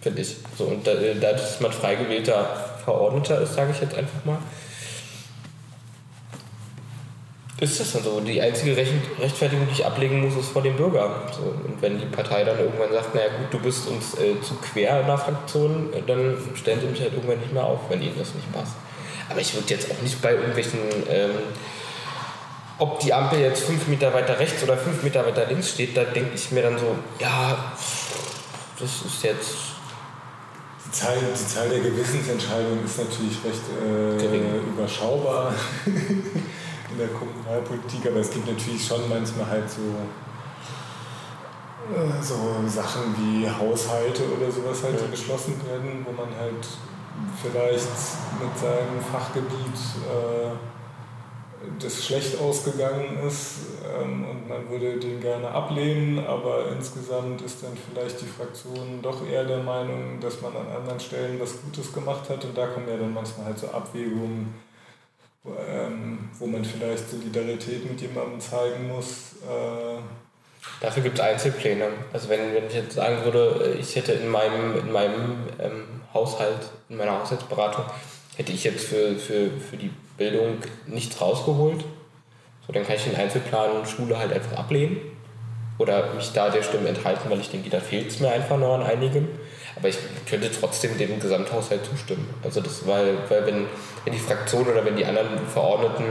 [0.00, 0.36] finde ich.
[0.56, 4.38] So, und da, dadurch, dass man frei gewählter Verordneter ist, sage ich jetzt einfach mal,
[7.58, 8.20] Ist das dann so?
[8.20, 11.22] Die einzige Rechtfertigung, die ich ablegen muss, ist vor dem Bürger.
[11.32, 14.56] So, und wenn die Partei dann irgendwann sagt, naja gut, du bist uns äh, zu
[14.56, 18.18] quer in der Fraktion, dann stellen sie mich halt irgendwann nicht mehr auf, wenn ihnen
[18.18, 18.74] das nicht passt.
[19.30, 21.30] Aber ich würde jetzt auch nicht bei irgendwelchen, ähm,
[22.78, 26.04] ob die Ampel jetzt fünf Meter weiter rechts oder fünf Meter weiter links steht, da
[26.04, 27.72] denke ich mir dann so, ja,
[28.78, 29.54] das ist jetzt
[30.98, 35.54] Zahl, die Zahl der Gewissensentscheidungen ist natürlich recht äh, überschaubar.
[36.96, 39.82] in der Kommunalpolitik, aber es gibt natürlich schon manchmal halt so,
[41.92, 42.34] äh, so
[42.66, 45.06] Sachen wie Haushalte oder sowas halt ja.
[45.06, 46.66] beschlossen werden, wo man halt
[47.42, 47.88] vielleicht
[48.40, 49.76] mit seinem Fachgebiet
[50.08, 50.56] äh,
[51.80, 57.72] das schlecht ausgegangen ist ähm, und man würde den gerne ablehnen, aber insgesamt ist dann
[57.76, 62.28] vielleicht die Fraktion doch eher der Meinung, dass man an anderen Stellen was Gutes gemacht
[62.28, 64.54] hat und da kommen ja dann manchmal halt so Abwägungen
[65.68, 69.34] ähm, wo man vielleicht Solidarität mit jemandem zeigen muss.
[69.42, 69.98] Äh
[70.80, 71.88] Dafür gibt es Einzelpläne.
[72.12, 76.68] Also wenn, wenn ich jetzt sagen würde, ich hätte in meinem, in meinem ähm, Haushalt,
[76.88, 77.84] in meiner Haushaltsberatung,
[78.36, 81.84] hätte ich jetzt für, für, für die Bildung nichts rausgeholt,
[82.66, 84.98] so dann kann ich den Einzelplan Schule halt einfach ablehnen
[85.78, 88.74] oder mich da der Stimme enthalten, weil ich denke, da fehlt es mir einfach noch
[88.74, 89.28] an einigem.
[89.76, 92.26] Aber ich könnte trotzdem dem Gesamthaushalt zustimmen.
[92.42, 93.66] Also das, weil, weil wenn,
[94.04, 96.04] wenn die Fraktion oder wenn die anderen Verordneten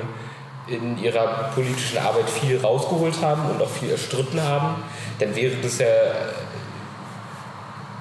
[0.67, 4.84] in ihrer politischen Arbeit viel rausgeholt haben und auch viel erstritten haben,
[5.19, 5.88] dann wäre das ja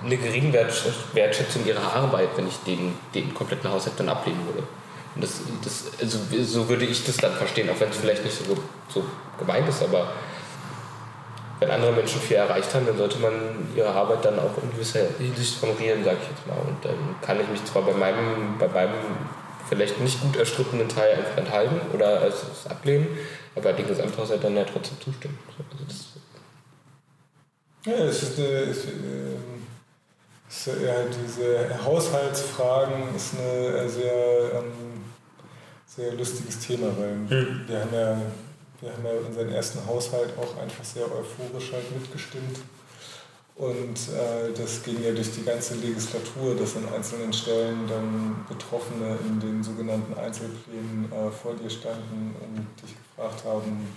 [0.05, 4.67] eine geringe Wertschätzung ihrer Arbeit, wenn ich den, den kompletten Haushalt dann ablehnen würde.
[5.15, 8.37] Und das, das, also so würde ich das dann verstehen, auch wenn es vielleicht nicht
[8.37, 8.57] so,
[8.89, 9.05] so
[9.39, 10.13] gemeint ist, aber
[11.61, 13.33] wenn andere Menschen viel erreicht haben, dann sollte man
[13.77, 16.59] ihre Arbeit dann auch in gewisser Hinsicht honorieren, sage ich jetzt mal.
[16.59, 18.95] Und dann kann ich mich zwar bei meinem, bei meinem
[19.69, 23.07] vielleicht nicht gut erstrittenen Teil einfach enthalten oder es ablehnen,
[23.55, 25.39] aber den Gesamthaushalt dann ja trotzdem zustimmen.
[25.47, 26.15] Also das
[27.87, 28.93] ja, es ist, eine, es, äh, ist ja,
[30.67, 35.05] diese Haushaltsfragen ist ein sehr, ähm,
[35.87, 37.61] sehr lustiges Thema, weil hm.
[37.67, 38.21] wir haben ja
[38.85, 42.59] wir haben ja unseren ersten Haushalt auch einfach sehr euphorisch halt mitgestimmt.
[43.57, 49.17] Und äh, das ging ja durch die ganze Legislatur, dass an einzelnen Stellen dann Betroffene
[49.27, 53.89] in den sogenannten Einzelplänen äh, vor dir standen und dich gefragt haben,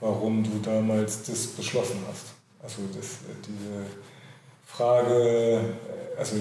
[0.00, 2.34] warum du damals das beschlossen hast.
[2.62, 3.86] Also das, äh, diese
[4.76, 6.36] Frage, äh, also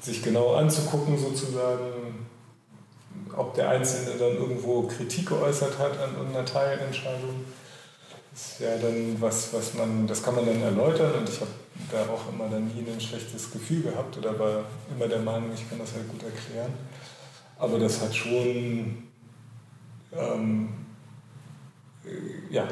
[0.00, 2.26] sich genau anzugucken sozusagen,
[3.36, 7.44] ob der Einzelne dann irgendwo Kritik geäußert hat an irgendeiner Teilentscheidung,
[8.34, 11.50] ist ja dann was, was man, das kann man dann erläutern und ich habe
[11.90, 14.64] da auch immer dann nie ein schlechtes Gefühl gehabt oder war
[14.94, 16.72] immer der Meinung, ich kann das halt gut erklären.
[17.58, 19.08] Aber das hat schon,
[20.12, 20.68] ähm,
[22.50, 22.66] ja,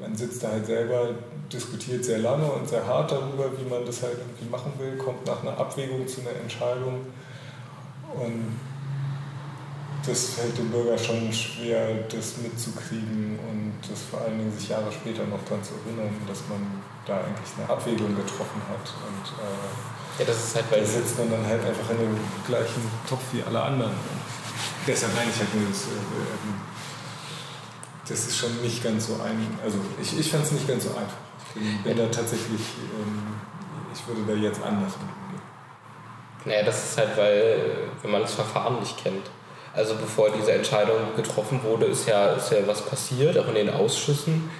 [0.00, 1.14] man sitzt da halt selber,
[1.52, 5.26] diskutiert sehr lange und sehr hart darüber, wie man das halt irgendwie machen will, kommt
[5.26, 7.06] nach einer Abwägung zu einer Entscheidung
[8.14, 8.56] und
[10.06, 14.90] das fällt dem Bürger schon schwer, das mitzukriegen und das vor allen Dingen sich Jahre
[14.92, 16.62] später noch daran zu erinnern, dass man
[17.04, 18.86] da eigentlich eine Abwägung getroffen hat.
[19.02, 22.16] Und äh, ja, das ist halt, weil da sitzt man dann halt einfach in dem
[22.46, 23.92] gleichen Topf wie alle anderen.
[24.86, 26.46] Deshalb meine ich halt nur, das, äh,
[28.08, 29.58] das ist schon nicht ganz so ein.
[29.64, 31.25] Also ich, ich fand es nicht ganz so einfach.
[31.84, 33.22] Bin, da tatsächlich, ähm,
[33.94, 35.42] ich würde da jetzt anders umgehen.
[36.44, 37.58] Naja, das ist halt, weil,
[38.02, 39.30] wenn man das Verfahren nicht kennt.
[39.74, 43.70] Also bevor diese Entscheidung getroffen wurde, ist ja, ist ja was passiert, auch in den
[43.70, 44.50] Ausschüssen.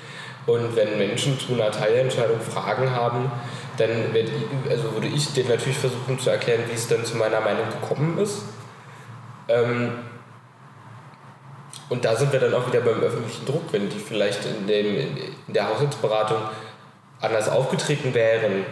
[0.47, 3.31] Und wenn Menschen zu einer Teilentscheidung Fragen haben,
[3.79, 4.31] dann ich,
[4.71, 8.19] also würde ich denen natürlich versuchen zu erklären, wie es dann zu meiner Meinung gekommen
[8.19, 8.43] ist.
[9.49, 9.93] Ähm,
[11.89, 15.17] und da sind wir dann auch wieder beim öffentlichen Druck, wenn die vielleicht in, dem,
[15.47, 16.39] in der Haushaltsberatung
[17.21, 18.67] anders aufgetreten wären,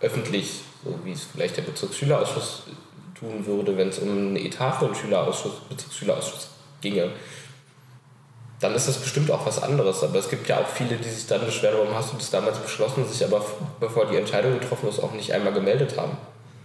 [0.00, 2.64] öffentlich, so wie es vielleicht der Bezirksschülerausschuss
[3.18, 6.50] tun würde, wenn es um einen Etat für den Schülerausschuss, Bezirksschülerausschuss
[6.80, 7.10] ginge,
[8.60, 10.02] dann ist das bestimmt auch was anderes.
[10.02, 12.58] Aber es gibt ja auch viele, die sich dann beschweren, warum hast du das damals
[12.58, 13.44] beschlossen, sich aber
[13.80, 16.16] bevor die Entscheidung getroffen ist, auch nicht einmal gemeldet haben.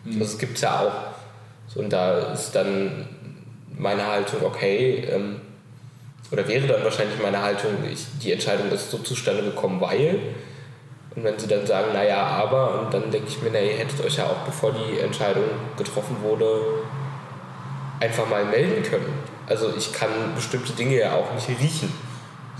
[0.04, 0.20] Mhm.
[0.20, 1.78] Das gibt es ja auch.
[1.78, 3.08] Und da ist dann
[3.78, 5.42] meine Haltung, okay, ähm,
[6.32, 10.20] oder wäre dann wahrscheinlich meine Haltung, ich, die Entscheidung ist so zustande gekommen, weil
[11.16, 14.04] und wenn sie dann sagen, naja, aber, und dann denke ich mir, naja, ihr hättet
[14.04, 15.44] euch ja auch, bevor die Entscheidung
[15.78, 16.62] getroffen wurde,
[18.00, 19.14] einfach mal melden können.
[19.48, 21.92] Also ich kann bestimmte Dinge ja auch nicht riechen.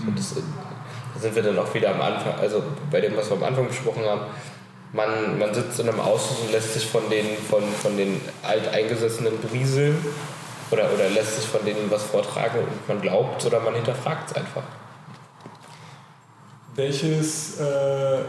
[0.06, 3.36] Und das, da sind wir dann auch wieder am Anfang, also bei dem, was wir
[3.36, 4.22] am Anfang besprochen haben,
[4.92, 9.40] man, man sitzt in einem Ausschuss und lässt sich von den, von, von den alteingesessenen
[9.40, 9.96] berieseln
[10.70, 14.36] oder, oder lässt sich von denen was vortragen und man glaubt oder man hinterfragt es
[14.36, 14.62] einfach.
[16.74, 18.20] welches, äh,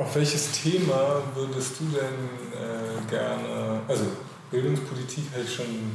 [0.00, 4.04] auf welches Thema würdest du denn äh, gerne, also
[4.50, 5.94] Bildungspolitik habe ich schon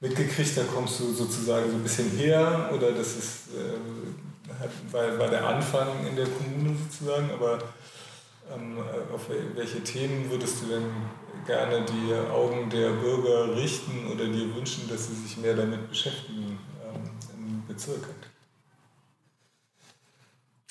[0.00, 5.28] mitgekriegt, da kommst du sozusagen so ein bisschen her oder das ist, äh, war, war
[5.28, 7.58] der Anfang in der Kommune sozusagen, aber
[8.54, 8.78] ähm,
[9.12, 9.22] auf
[9.54, 10.84] welche Themen würdest du denn
[11.44, 16.58] gerne die Augen der Bürger richten oder dir wünschen, dass sie sich mehr damit beschäftigen
[16.84, 18.04] ähm, im Bezirk?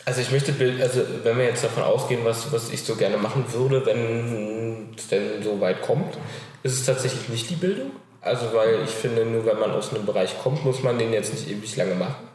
[0.05, 3.45] Also ich möchte, also wenn wir jetzt davon ausgehen, was, was ich so gerne machen
[3.53, 6.17] würde, wenn es denn so weit kommt,
[6.63, 7.91] ist es tatsächlich nicht die Bildung.
[8.21, 11.33] Also weil ich finde, nur wenn man aus einem Bereich kommt, muss man den jetzt
[11.33, 12.27] nicht ewig lange machen.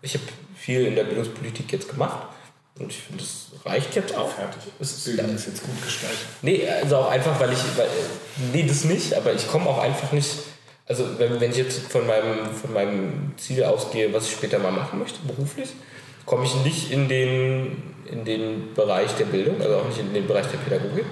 [0.00, 0.24] Ich habe
[0.56, 2.26] viel in der Bildungspolitik jetzt gemacht
[2.78, 4.30] und ich finde, das reicht jetzt auch.
[4.30, 4.62] Fertig.
[4.80, 6.18] Es Bildung ist jetzt gut gestaltet.
[6.40, 7.88] Nee, also auch einfach, weil ich, weil,
[8.52, 10.30] nee, das nicht, aber ich komme auch einfach nicht,
[10.86, 14.72] also wenn, wenn ich jetzt von meinem, von meinem Ziel ausgehe, was ich später mal
[14.72, 15.68] machen möchte, beruflich,
[16.26, 20.26] komme ich nicht in den, in den Bereich der Bildung, also auch nicht in den
[20.26, 21.04] Bereich der Pädagogik.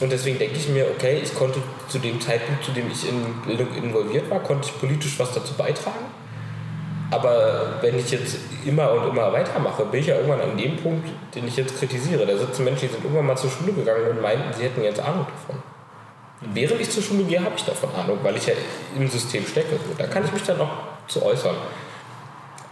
[0.00, 3.22] Und deswegen denke ich mir, okay, ich konnte zu dem Zeitpunkt, zu dem ich in
[3.46, 6.06] Bildung involviert war, konnte ich politisch was dazu beitragen.
[7.10, 11.08] Aber wenn ich jetzt immer und immer weitermache, bin ich ja irgendwann an dem Punkt,
[11.34, 12.26] den ich jetzt kritisiere.
[12.26, 15.00] Da sitzen Menschen, die sind irgendwann mal zur Schule gegangen und meinten, sie hätten jetzt
[15.00, 15.62] Ahnung davon.
[16.52, 18.54] Während ich zur Schule gehe, habe ich davon Ahnung, weil ich ja
[18.96, 19.78] im System stecke.
[19.96, 20.70] Da kann ich mich dann auch
[21.06, 21.54] zu äußern.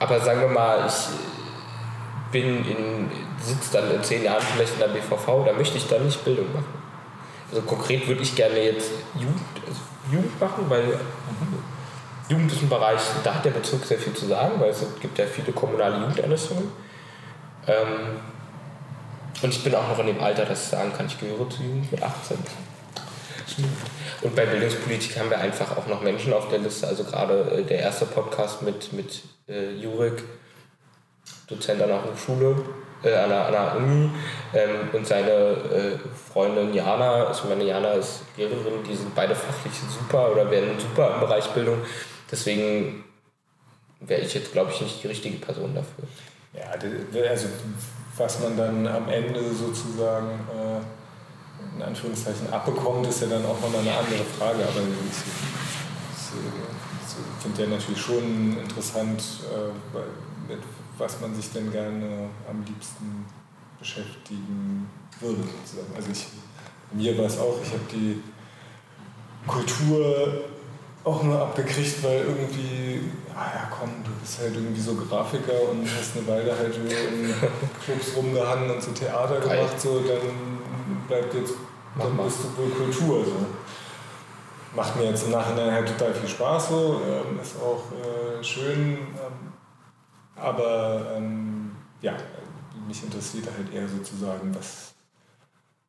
[0.02, 3.08] Aber sagen wir mal, ich bin in,
[3.40, 6.52] sitze dann in zehn Jahren vielleicht in der BVV, da möchte ich dann nicht Bildung
[6.52, 6.74] machen.
[7.48, 9.80] Also konkret würde ich gerne jetzt Jugend, also
[10.10, 10.98] Jugend machen, weil.
[12.28, 15.18] Jugend ist ein Bereich, da hat der Bezirk sehr viel zu sagen, weil es gibt
[15.18, 16.72] ja viele kommunale Jugendeinrichtungen.
[17.68, 18.20] Ähm,
[19.40, 21.62] und ich bin auch noch in dem Alter, dass ich sagen kann, ich gehöre zu
[21.62, 22.38] Jugend mit 18.
[24.22, 26.86] Und bei Bildungspolitik haben wir einfach auch noch Menschen auf der Liste.
[26.86, 30.22] Also gerade äh, der erste Podcast mit, mit äh, Jurik,
[31.48, 32.56] Dozent an der Hochschule,
[33.02, 34.10] äh, an, der, an der Uni
[34.54, 35.98] ähm, und seine äh,
[36.32, 41.14] Freundin Jana, also meine Jana ist Lehrerin, die sind beide fachlich super oder werden super
[41.14, 41.78] im Bereich Bildung.
[42.30, 43.04] Deswegen
[44.00, 46.04] wäre ich jetzt, glaube ich, nicht die richtige Person dafür.
[46.54, 46.70] Ja,
[47.28, 47.48] also
[48.16, 51.01] was man dann am Ende sozusagen äh
[51.76, 54.62] in Anführungszeichen abbekommt, ist ja dann auch nochmal eine andere Frage.
[54.62, 55.16] Aber ich,
[57.42, 60.60] finde ja natürlich schon interessant, äh, mit
[60.98, 63.26] was man sich denn gerne am liebsten
[63.78, 64.88] beschäftigen
[65.20, 65.42] würde.
[65.42, 65.94] Sozusagen.
[65.96, 66.26] Also ich,
[66.90, 68.22] bei mir war es auch, ich habe die
[69.46, 70.44] Kultur
[71.04, 73.00] auch nur abgekriegt, weil irgendwie,
[73.34, 77.34] ah ja komm, du bist halt irgendwie so Grafiker und hast eine Weile halt in
[77.84, 80.58] Clubs rumgehangen und so Theater gemacht, so dann
[81.08, 81.54] bleibt jetzt,
[81.98, 83.24] dann bist du wohl Kultur.
[83.24, 83.46] So.
[84.74, 88.92] Macht mir jetzt im Nachhinein halt total viel Spaß, so, ähm, ist auch äh, schön,
[88.92, 89.52] ähm,
[90.34, 92.16] aber ähm, ja,
[92.86, 94.94] mich interessiert halt eher sozusagen, was,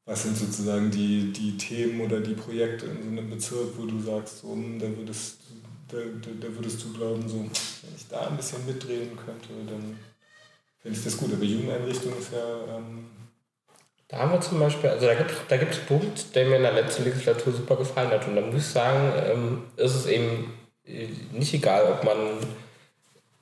[0.05, 4.01] was sind sozusagen die, die Themen oder die Projekte in so einem Bezirk, wo du
[4.01, 5.37] sagst, so, hm, da, würdest,
[5.87, 9.97] da, da würdest du glauben, so, wenn ich da ein bisschen mitdrehen könnte, dann
[10.79, 11.33] fände ich das gut.
[11.33, 13.05] Aber Jugendeinrichtung ist ja ähm,
[14.13, 16.57] da haben wir zum Beispiel, also da gibt es da gibt's einen Punkt, der mir
[16.57, 18.27] in der letzten Legislatur super gefallen hat.
[18.27, 20.53] Und da muss ich sagen, ähm, ist es eben
[20.85, 22.37] äh, nicht egal, ob man,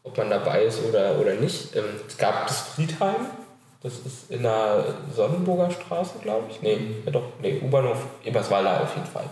[0.03, 1.75] ob man dabei ist oder, oder nicht.
[1.75, 3.27] Ähm, es gab das Friedheim,
[3.83, 6.61] das ist in der Sonnenburger Straße, glaube ich.
[6.61, 9.25] Nee, ja doch, nee, U-Bahnhof Eberswalder auf jeden Fall.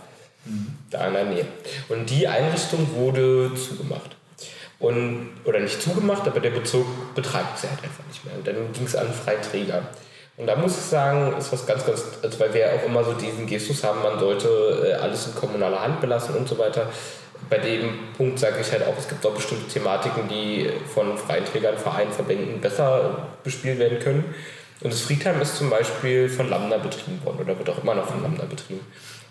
[0.44, 0.76] Mhm.
[0.90, 1.46] Da in der Nähe.
[1.88, 4.14] Und die Einrichtung wurde zugemacht.
[4.78, 8.34] Und, oder nicht zugemacht, aber der Bezirk betreibt sie halt einfach nicht mehr.
[8.34, 9.84] Und dann ging es an Freiträger.
[10.36, 13.04] Und da muss ich sagen, ist was ganz, ganz, also weil wir ja auch immer
[13.04, 14.48] so diesen Gestus haben, man sollte
[14.86, 16.86] äh, alles in kommunaler Hand belassen und so weiter.
[17.48, 21.44] Bei dem Punkt sage ich halt auch, es gibt auch bestimmte Thematiken, die von freien
[21.44, 24.34] Trägern, Vereinen, Verbänden besser bespielt werden können.
[24.82, 28.06] Und das Friedheim ist zum Beispiel von Lambda betrieben worden oder wird auch immer noch
[28.06, 28.80] von Lambda betrieben.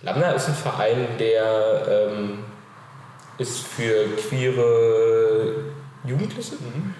[0.04, 2.40] Lambda ist ein Verein, der ähm,
[3.40, 5.56] ist für queere
[6.06, 6.94] Jugendliche mhm.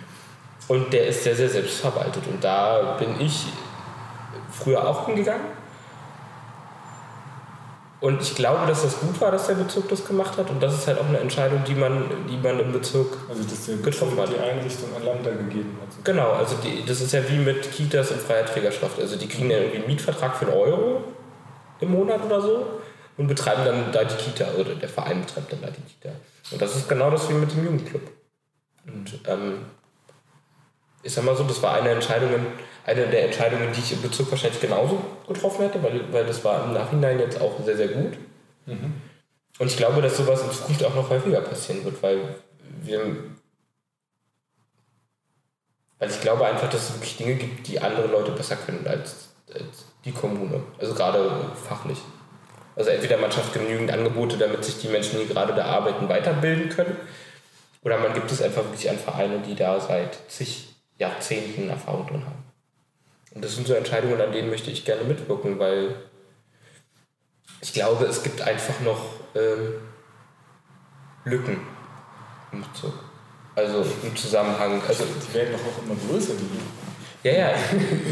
[0.68, 2.24] und der ist sehr, sehr selbstverwaltet.
[2.28, 3.46] Und da bin ich
[4.52, 5.46] früher auch hingegangen.
[8.02, 10.50] Und ich glaube, dass das gut war, dass der Bezirk das gemacht hat.
[10.50, 13.66] Und das ist halt auch eine Entscheidung, die man, die man im Bezirk also dass
[13.66, 14.30] der getroffen hat.
[14.30, 16.06] die Einrichtung an Lambda gegeben hat.
[16.06, 19.00] Genau, also die, das ist ja wie mit Kitas in freier Trägerschaft.
[19.00, 21.04] Also die kriegen ja irgendwie einen Mietvertrag für einen Euro
[21.82, 22.80] im Monat oder so
[23.18, 24.46] und betreiben dann da die Kita.
[24.58, 26.16] Oder der Verein betreibt dann da die Kita.
[26.52, 28.02] Und das ist genau das wie mit dem Jugendclub.
[28.88, 29.66] Und ähm,
[31.04, 32.30] ich sag mal so, das war eine Entscheidung,
[32.86, 36.66] eine der Entscheidungen, die ich im Bezirk wahrscheinlich genauso getroffen hätte, weil, weil das war
[36.66, 38.18] im Nachhinein jetzt auch sehr, sehr gut.
[38.66, 38.94] Mhm.
[39.60, 42.36] Und ich glaube, dass sowas in Zukunft auch noch häufiger passieren wird, weil
[42.82, 43.02] wir
[46.00, 49.30] Weil ich glaube einfach, dass es wirklich Dinge gibt, die andere Leute besser können als,
[49.54, 50.64] als die Kommune.
[50.80, 51.30] Also gerade
[51.68, 51.98] fachlich.
[52.76, 56.70] Also entweder man schafft genügend Angebote, damit sich die Menschen, die gerade da arbeiten, weiterbilden
[56.70, 56.96] können.
[57.84, 60.69] Oder man gibt es einfach wirklich an Vereine, die da seit zig
[61.00, 62.44] Jahrzehnten Erfahrung drin haben.
[63.34, 65.96] Und das sind so Entscheidungen, an denen möchte ich gerne mitwirken, weil
[67.62, 69.02] ich glaube, es gibt einfach noch
[69.36, 69.76] ähm,
[71.26, 71.58] Lücken
[72.52, 72.94] im Bezug.
[73.56, 74.82] Also im Zusammenhang.
[74.88, 77.28] Also, die werden doch auch immer größer, die.
[77.28, 77.54] Ja, ja,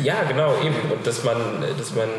[0.04, 0.76] ja, genau, eben.
[0.92, 2.10] Und dass man, dass man,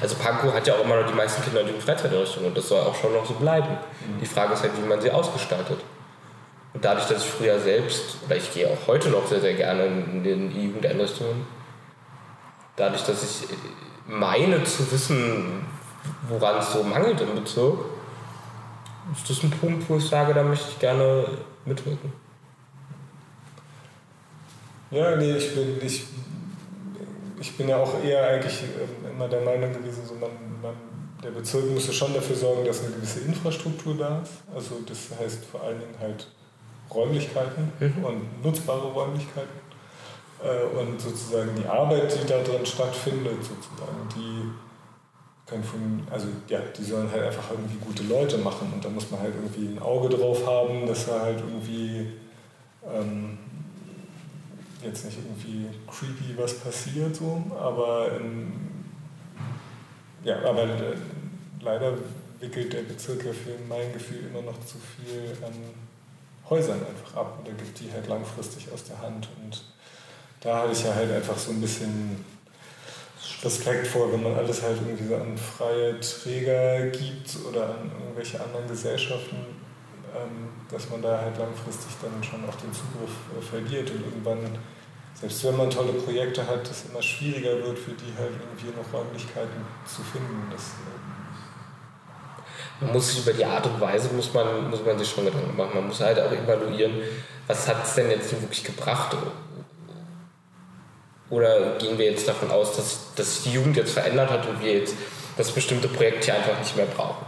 [0.00, 2.68] also Pankow hat ja auch immer noch die meisten Kinder in die Freizeiteinrichtung und das
[2.68, 3.68] soll auch schon noch so bleiben.
[3.68, 4.20] Mhm.
[4.20, 5.78] Die Frage ist halt, wie man sie ausgestaltet.
[6.74, 9.86] Und dadurch, dass ich früher selbst, oder ich gehe auch heute noch sehr, sehr gerne
[9.86, 11.46] in den Jugendeinrichtungen,
[12.76, 13.48] dadurch, dass ich
[14.06, 15.66] meine zu wissen,
[16.28, 17.80] woran es so mangelt im Bezirk,
[19.12, 21.24] ist das ein Punkt, wo ich sage, da möchte ich gerne
[21.64, 22.12] mitwirken.
[24.90, 26.04] Ja, nee, ich bin, ich,
[27.40, 30.30] ich bin ja auch eher eigentlich ähm, immer der Meinung gewesen, so man,
[30.62, 30.74] man,
[31.22, 34.32] der Bezirk müsste schon dafür sorgen, dass eine gewisse Infrastruktur da ist.
[34.54, 36.28] Also das heißt vor allen Dingen halt
[36.92, 38.04] Räumlichkeiten mhm.
[38.04, 39.68] und nutzbare Räumlichkeiten.
[40.42, 44.50] Äh, und sozusagen die Arbeit, die da drin stattfindet, sozusagen, die
[45.48, 49.10] können von, also ja, die sollen halt einfach irgendwie gute Leute machen und da muss
[49.10, 52.12] man halt irgendwie ein Auge drauf haben, dass da halt irgendwie
[52.86, 53.38] ähm,
[54.84, 58.52] jetzt nicht irgendwie creepy was passiert, so, aber ähm,
[60.22, 60.96] ja, aber äh,
[61.60, 61.94] leider
[62.40, 65.52] wickelt der Bezirk ja für mein Gefühl immer noch zu viel an
[66.50, 69.62] Häusern einfach ab und er gibt die halt langfristig aus der Hand und
[70.40, 72.24] da hatte ich ja halt einfach so ein bisschen
[73.42, 78.40] Respekt vor, wenn man alles halt irgendwie so an freie Träger gibt oder an irgendwelche
[78.42, 79.36] anderen Gesellschaften,
[80.14, 84.58] ähm, dass man da halt langfristig dann schon auch den Zugriff äh, verliert und irgendwann,
[85.14, 88.92] selbst wenn man tolle Projekte hat, es immer schwieriger wird, für die halt irgendwie noch
[88.92, 90.48] Räumlichkeiten zu finden.
[90.50, 90.74] Das,
[92.80, 95.56] man muss sich über die Art und Weise muss man, muss man sich schon Gedanken
[95.56, 95.72] machen.
[95.74, 96.92] Man muss halt auch evaluieren,
[97.46, 99.16] was hat es denn jetzt wirklich gebracht
[101.30, 104.62] oder gehen wir jetzt davon aus, dass, dass sich die Jugend jetzt verändert hat und
[104.62, 104.94] wir jetzt
[105.36, 107.26] das bestimmte Projekt hier einfach nicht mehr brauchen?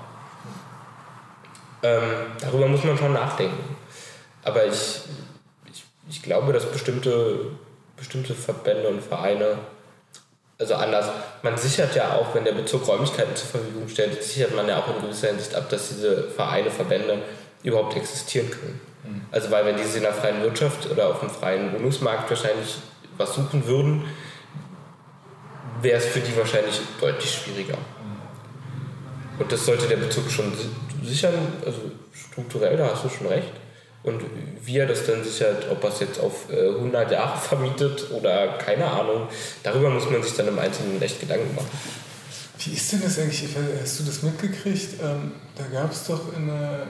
[1.82, 2.02] Ähm,
[2.40, 3.76] darüber muss man schon nachdenken.
[4.42, 5.02] Aber ich,
[5.70, 7.50] ich, ich glaube, dass bestimmte,
[7.96, 9.58] bestimmte Verbände und Vereine,
[10.60, 11.06] also anders,
[11.42, 14.94] man sichert ja auch, wenn der Bezirk Räumlichkeiten zur Verfügung stellt, sichert man ja auch
[14.94, 17.22] in gewisser Hinsicht ab, dass diese Vereine, Verbände
[17.62, 18.80] überhaupt existieren können.
[19.04, 19.22] Mhm.
[19.32, 22.76] Also weil wenn diese in der freien Wirtschaft oder auf dem freien Wohnungsmarkt wahrscheinlich
[23.16, 24.04] was suchen würden,
[25.80, 27.78] wäre es für die wahrscheinlich deutlich schwieriger.
[29.38, 30.52] Und das sollte der Bezug schon
[31.02, 31.34] sichern,
[31.64, 31.78] also
[32.12, 33.52] strukturell, da hast du schon recht.
[34.02, 34.22] Und
[34.64, 38.58] wie er das dann sichert, ob er es jetzt auf 100 äh, Jahre vermietet oder
[38.58, 39.28] keine Ahnung,
[39.62, 41.68] darüber muss man sich dann im Einzelnen echt Gedanken machen.
[42.58, 43.48] Wie ist denn das eigentlich?
[43.82, 45.00] Hast du das mitgekriegt?
[45.02, 46.86] Ähm, da gab es doch in der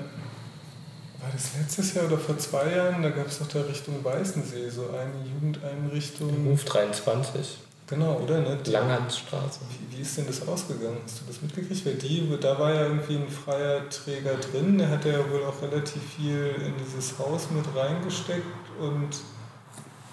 [1.21, 3.03] war das letztes Jahr oder vor zwei Jahren?
[3.03, 6.47] Da gab es doch da Richtung Weißensee so eine Jugendeinrichtung.
[6.47, 7.59] Ruf 23.
[7.91, 8.41] Genau, oder?
[8.41, 8.57] Ne?
[8.67, 9.61] Langhansstraße.
[9.69, 10.99] Wie, wie, ist denn das ausgegangen?
[11.05, 11.85] Hast du das mitgekriegt?
[11.85, 15.61] Weil die, da war ja irgendwie ein freier Träger drin, der hat ja wohl auch
[15.61, 18.47] relativ viel in dieses Haus mit reingesteckt
[18.79, 19.11] und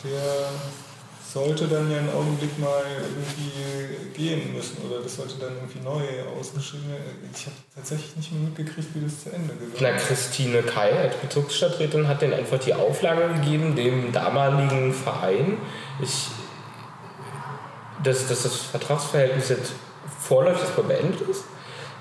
[0.03, 0.49] der
[1.31, 6.03] sollte dann ja einen Augenblick mal irgendwie gehen müssen oder das sollte dann irgendwie neu
[6.39, 7.29] ausgeschrieben werden.
[7.31, 9.81] Ich habe tatsächlich nicht mehr mitgekriegt, wie das zu Ende gegangen ist.
[9.81, 15.57] Na, Christine Kai als Bezirksstadträtin hat denen einfach die Auflage gegeben, dem damaligen Verein,
[16.01, 16.27] ich,
[18.03, 19.73] dass, dass das Vertragsverhältnis jetzt
[20.19, 21.43] vorläufig beendet ist.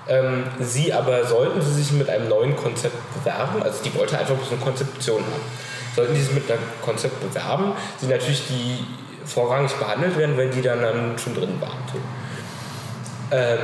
[0.09, 4.35] Ähm, sie aber sollten sie sich mit einem neuen Konzept bewerben, also die wollte einfach
[4.35, 5.41] bloß eine Konzeption haben.
[5.95, 8.85] Sollten die sich mit einem Konzept bewerben, sie natürlich die
[9.25, 11.77] vorrangig behandelt werden, wenn die dann, dann schon drin waren.
[13.31, 13.59] Ähm,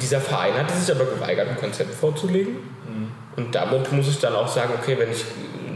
[0.00, 2.54] dieser Verein hatte sich aber geweigert, ein Konzept vorzulegen.
[2.54, 3.10] Mhm.
[3.36, 5.24] Und damit muss ich dann auch sagen, okay, wenn ich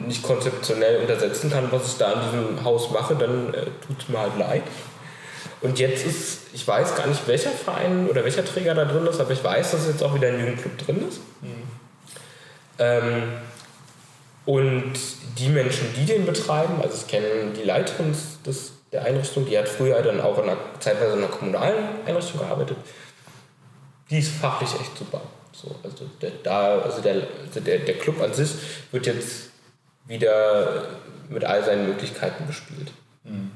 [0.06, 4.08] nicht konzeptionell untersetzen kann, was ich da in diesem Haus mache, dann äh, tut es
[4.08, 4.62] mir halt leid.
[5.60, 9.20] Und jetzt ist, ich weiß gar nicht, welcher Verein oder welcher Träger da drin ist,
[9.20, 11.20] aber ich weiß, dass jetzt auch wieder ein Jugendclub drin ist.
[11.40, 11.62] Mhm.
[12.78, 13.22] Ähm,
[14.44, 14.92] und
[15.38, 19.44] die Menschen, die den betreiben, also ich kenne die Leiterin des der Einrichtung.
[19.44, 22.78] Die hat früher dann auch in einer, zeitweise in einer kommunalen Einrichtung gearbeitet.
[24.08, 25.20] Die ist fachlich echt super.
[25.52, 28.54] So, also der, da, also der, also der, der Club an sich
[28.92, 29.50] wird jetzt
[30.06, 30.84] wieder
[31.28, 32.92] mit all seinen Möglichkeiten bespielt.
[33.24, 33.50] Mhm.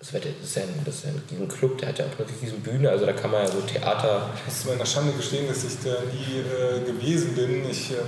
[0.00, 2.60] Das, ist ja ein, das ist ja ein Club, der hat ja auch eine riesen
[2.62, 4.30] Bühne, also da kann man ja so Theater.
[4.34, 7.68] Ich muss meiner Schande gestehen, dass ich da nie äh, gewesen bin.
[7.70, 7.98] Ich ähm,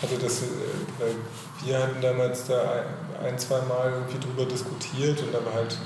[0.00, 2.84] Also das, äh, wir hatten damals da
[3.20, 5.76] ein, zwei Mal irgendwie drüber diskutiert und aber halt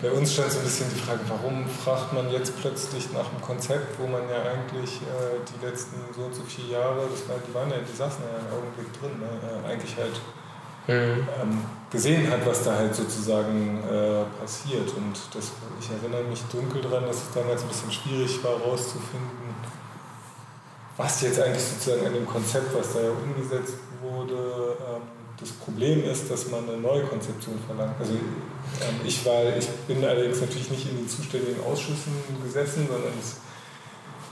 [0.00, 3.40] bei uns stand so ein bisschen die Frage, warum fragt man jetzt plötzlich nach einem
[3.42, 7.36] Konzept, wo man ja eigentlich äh, die letzten so und so vier Jahre, das war,
[7.46, 9.28] die waren ja, die saßen ja einen Augenblick drin, ne?
[9.28, 10.20] äh, eigentlich halt
[10.86, 11.28] mhm.
[11.40, 11.58] ähm,
[11.90, 14.88] gesehen hat, was da halt sozusagen äh, passiert.
[14.96, 19.54] Und das, ich erinnere mich dunkel daran, dass es damals ein bisschen schwierig war, herauszufinden,
[20.96, 25.02] was jetzt eigentlich sozusagen an dem Konzept, was da ja umgesetzt wurde, ähm,
[25.38, 27.94] das Problem ist, dass man eine neue Konzeption verlangt.
[28.00, 32.12] Also ähm, ich, war, ich bin allerdings natürlich nicht in den zuständigen Ausschüssen
[32.42, 33.36] gesessen, sondern es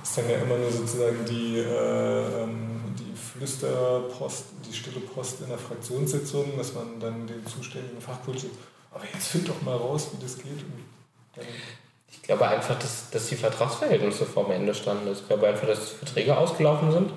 [0.02, 4.44] ist dann ja immer nur sozusagen die, äh, ähm, die Flüsterpost,
[4.74, 8.52] die stille Post in der Fraktionssitzung, dass man dann den zuständigen Fachpolitiker,
[8.90, 10.64] aber jetzt find doch mal raus, wie das geht.
[12.10, 15.12] ich glaube einfach, dass, dass die Vertragsverhältnisse vor dem Ende standen.
[15.12, 17.12] Ich glaube einfach, dass die Verträge ausgelaufen sind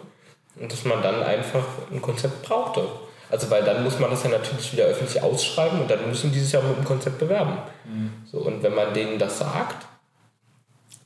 [0.60, 2.88] und dass man dann einfach ein Konzept brauchte.
[3.30, 6.39] Also weil dann muss man das ja natürlich wieder öffentlich ausschreiben und dann müssen die
[6.39, 7.58] sich ja mit dem Konzept bewerben.
[7.86, 8.14] Mhm.
[8.32, 9.86] So, und wenn man denen das sagt,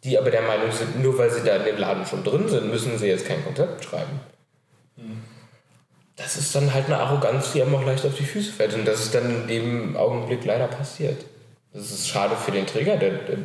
[0.04, 2.70] die aber der Meinung sind, nur weil sie da in dem Laden schon drin sind,
[2.70, 4.20] müssen sie jetzt kein Konzept schreiben.
[4.97, 5.30] Mhm.
[6.22, 8.74] Das ist dann halt eine Arroganz, die einem auch leicht auf die Füße fällt.
[8.74, 11.26] Und das ist dann in dem Augenblick leider passiert.
[11.74, 13.38] Das ist schade für den Träger, der, der,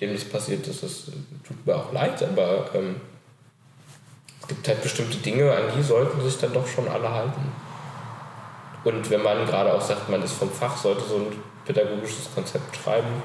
[0.00, 0.82] dem das passiert ist.
[0.82, 1.04] Das
[1.46, 2.96] tut mir auch leid, aber ähm,
[4.40, 7.52] es gibt halt bestimmte Dinge, an die sollten sich dann doch schon alle halten.
[8.84, 11.26] Und wenn man gerade auch sagt, man ist vom Fach, sollte so ein
[11.66, 13.22] pädagogisches Konzept schreiben.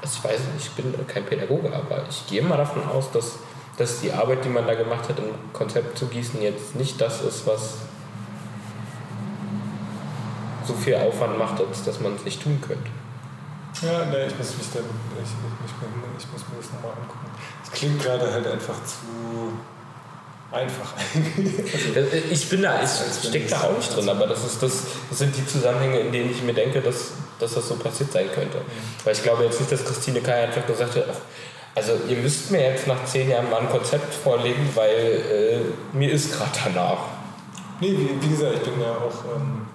[0.00, 3.38] Also ich weiß nicht, ich bin kein Pädagoge, aber ich gehe mal davon aus, dass,
[3.76, 7.22] dass die Arbeit, die man da gemacht hat, ein Konzept zu gießen, jetzt nicht das
[7.22, 7.76] ist, was
[10.64, 12.90] so viel Aufwand macht, als dass man es nicht tun könnte.
[13.82, 17.26] Ja, ne, ich muss mich da, ich, ich, ich, ich muss mir das nochmal angucken.
[17.62, 19.52] Es klingt gerade halt einfach zu
[20.54, 20.94] einfach
[21.94, 25.18] also, ich bin da, ich stecke da auch nicht drin, aber das, ist das, das
[25.18, 28.58] sind die Zusammenhänge, in denen ich mir denke, dass, dass das so passiert sein könnte.
[29.02, 31.06] Weil ich glaube jetzt nicht, dass Christine Kai einfach gesagt hat,
[31.74, 34.90] also ihr müsst mir jetzt nach zehn Jahren mal ein Konzept vorlegen, weil
[35.92, 36.98] äh, mir ist gerade danach.
[37.80, 39.66] Nee, wie, wie, gesagt, ich bin ja auch, ähm,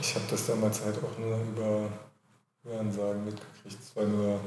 [0.00, 1.88] ich habe das damals halt auch nur über
[2.64, 3.78] Hörensagen mitgekriegt.
[3.80, 4.40] Es war nur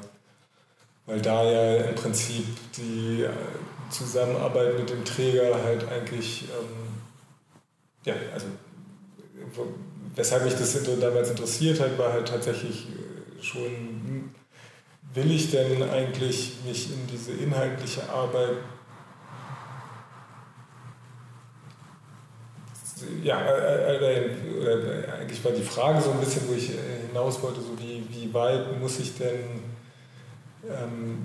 [1.08, 3.30] weil da ja im Prinzip die äh,
[3.90, 7.02] Zusammenarbeit mit dem Träger halt eigentlich, ähm,
[8.06, 8.46] ja, also
[10.16, 13.97] weshalb mich das damals interessiert hat, war halt tatsächlich äh, schon,
[15.18, 18.58] will ich denn eigentlich mich in diese inhaltliche Arbeit
[23.24, 26.72] ja, äh, äh, eigentlich war die Frage so ein bisschen, wo ich
[27.08, 29.62] hinaus wollte, so wie, wie weit muss ich denn
[30.68, 31.18] ähm,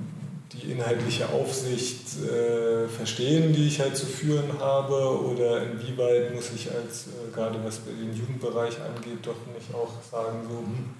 [0.52, 6.70] die inhaltliche Aufsicht äh, verstehen, die ich halt zu führen habe, oder inwieweit muss ich
[6.70, 10.90] als, äh, gerade was den Jugendbereich angeht, doch nicht auch sagen, so, hm,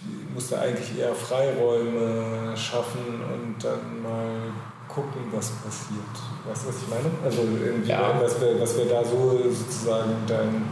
[0.00, 4.50] ich muss da eigentlich eher Freiräume schaffen und dann mal
[4.88, 6.00] gucken, was passiert.
[6.46, 7.10] Weißt du, was ich meine?
[7.24, 7.42] Also
[7.86, 8.18] ja.
[8.20, 10.64] was, wir, was wir da so sozusagen dein,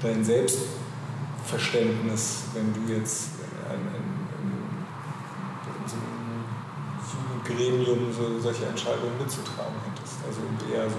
[0.00, 3.30] dein Selbstverständnis, wenn du jetzt
[3.68, 4.18] ein, ein
[7.44, 10.16] Gremium so, solche Entscheidungen mitzutragen hättest.
[10.26, 10.40] Also
[10.72, 10.96] eher so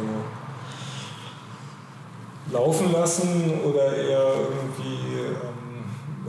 [2.51, 5.59] laufen lassen oder eher irgendwie ähm,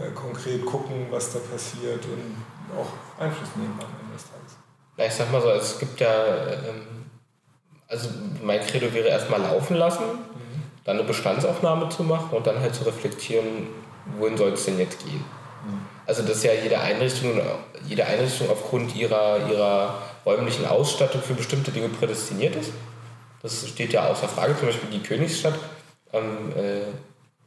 [0.08, 2.36] konkret gucken, was da passiert und
[2.76, 4.56] auch Einfluss nehmen am Ende des Tages.
[4.96, 7.06] Ja, ich sag mal so, es gibt ja, ähm,
[7.88, 8.08] also
[8.42, 10.62] mein Credo wäre erstmal laufen lassen, mhm.
[10.84, 13.68] dann eine Bestandsaufnahme zu machen und dann halt zu reflektieren,
[14.18, 15.24] wohin soll es denn jetzt gehen.
[15.64, 15.80] Mhm.
[16.06, 17.40] Also dass ja jede Einrichtung,
[17.86, 22.72] jede Einrichtung aufgrund ihrer, ihrer räumlichen Ausstattung für bestimmte Dinge prädestiniert ist.
[23.42, 24.56] Das steht ja außer Frage.
[24.58, 25.54] Zum Beispiel die Königsstadt,
[26.12, 26.80] ähm, äh,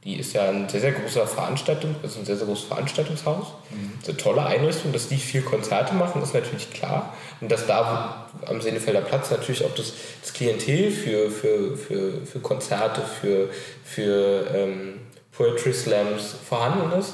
[0.03, 3.47] die ist ja ein sehr, sehr großer Veranstaltung, also ein sehr, sehr großes Veranstaltungshaus.
[3.69, 3.91] Mhm.
[3.99, 7.13] Das ist eine tolle Einrichtung, dass die viel Konzerte machen, ist natürlich klar.
[7.41, 12.39] Und dass da am Senefelder Platz natürlich auch das, das Klientel für, für, für, für
[12.39, 13.49] Konzerte, für,
[13.83, 14.99] für ähm,
[15.31, 17.13] Poetry Slams vorhanden ist.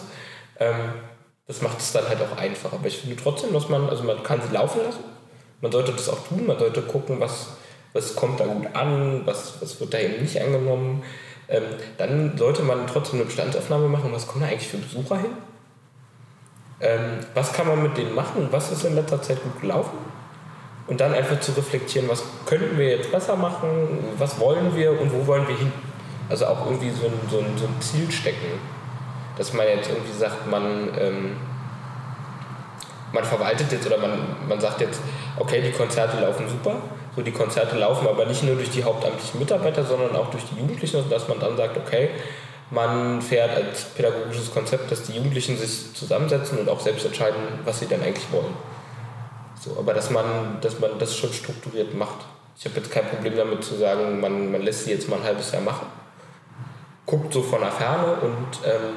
[0.60, 0.94] Ähm,
[1.48, 2.76] das macht es dann halt auch einfacher.
[2.76, 5.04] Aber ich finde trotzdem, dass man, also man kann sie laufen lassen
[5.62, 7.48] man sollte das auch tun, man sollte gucken, was,
[7.94, 11.04] was kommt da gut an, was, was wird da eben nicht angenommen.
[11.50, 11.64] Ähm,
[11.98, 15.32] dann sollte man trotzdem eine Bestandsaufnahme machen, was kommen da eigentlich für Besucher hin?
[16.80, 18.48] Ähm, was kann man mit denen machen?
[18.52, 19.98] Was ist in letzter Zeit gut gelaufen?
[20.86, 23.68] Und dann einfach zu reflektieren, was könnten wir jetzt besser machen,
[24.18, 25.72] was wollen wir und wo wollen wir hin?
[26.30, 28.60] Also auch irgendwie so ein, so ein, so ein Ziel stecken.
[29.38, 31.38] Dass man jetzt irgendwie sagt, man, ähm,
[33.12, 34.12] man verwaltet jetzt oder man,
[34.48, 35.02] man sagt jetzt,
[35.38, 36.76] okay, die Konzerte laufen super,
[37.20, 40.58] wo die Konzerte laufen, aber nicht nur durch die hauptamtlichen Mitarbeiter, sondern auch durch die
[40.58, 42.12] Jugendlichen, dass man dann sagt, okay,
[42.72, 47.80] man fährt als pädagogisches Konzept, dass die Jugendlichen sich zusammensetzen und auch selbst entscheiden, was
[47.80, 48.54] sie denn eigentlich wollen.
[49.60, 52.26] So, aber dass man, dass man das schon strukturiert macht.
[52.58, 55.24] Ich habe jetzt kein Problem damit zu sagen, man, man lässt sie jetzt mal ein
[55.24, 55.88] halbes Jahr machen,
[57.06, 58.96] guckt so von der Ferne und, ähm,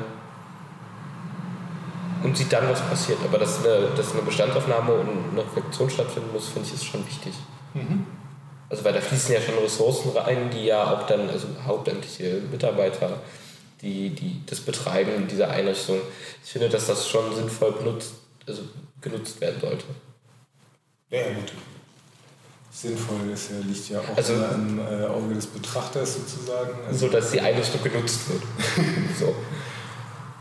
[2.23, 3.19] und sieht dann, was passiert.
[3.25, 7.05] Aber dass eine, dass eine Bestandsaufnahme und eine Reflexion stattfinden muss, finde ich, ist schon
[7.05, 7.35] wichtig.
[7.75, 8.07] Mhm.
[8.69, 13.21] Also weil da fließen ja schon Ressourcen rein, die ja auch dann, also hauptamtliche Mitarbeiter,
[13.83, 15.99] die, die das Betreiben dieser Einrichtung.
[16.43, 18.15] Ich finde, dass das schon sinnvoll benutzt,
[18.47, 18.63] also
[19.01, 19.85] genutzt werden sollte.
[21.11, 21.53] Ja, gut.
[22.71, 26.73] Sinnvoll ist ja, liegt ja auch also, im äh, Auge des Betrachters sozusagen.
[26.87, 28.43] Also, so, dass die Einrichtung genutzt wird.
[29.21, 29.35] so.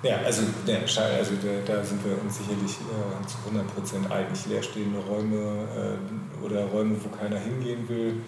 [0.04, 4.46] Ja, also, ja, also da, da sind wir uns sicherlich äh, zu 100% einig.
[4.48, 8.22] Leerstehende Räume äh, oder Räume, wo keiner hingehen will,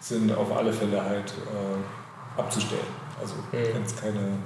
[0.00, 2.86] sind auf alle Fälle halt äh, abzustellen.
[3.20, 3.74] Also mhm.
[3.74, 4.38] wenn es keine,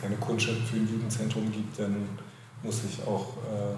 [0.00, 2.08] keine Kundschaft für ein Jugendzentrum gibt, dann
[2.62, 3.76] muss sich auch äh,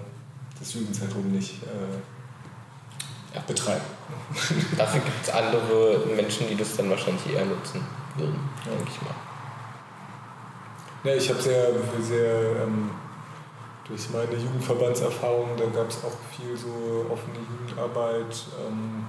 [0.59, 3.41] das Jugendzentrum nicht äh, ja.
[3.45, 3.85] betreiben.
[4.77, 7.81] Dafür gibt es andere Menschen, die das dann wahrscheinlich eher nutzen
[8.15, 9.15] würden, denke ich mal.
[11.03, 11.71] Ja, ich habe sehr,
[12.01, 12.89] sehr ähm,
[13.87, 18.45] durch meine Jugendverbandserfahrung, da gab es auch viel so offene Jugendarbeit.
[18.65, 19.05] Ähm,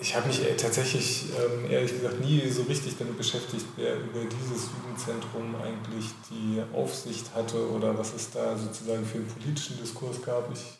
[0.00, 4.68] ich habe mich tatsächlich ähm, ehrlich gesagt nie so richtig damit beschäftigt, wer über dieses
[4.70, 10.50] Jugendzentrum eigentlich die Aufsicht hatte oder was es da sozusagen für einen politischen Diskurs gab.
[10.52, 10.78] Ich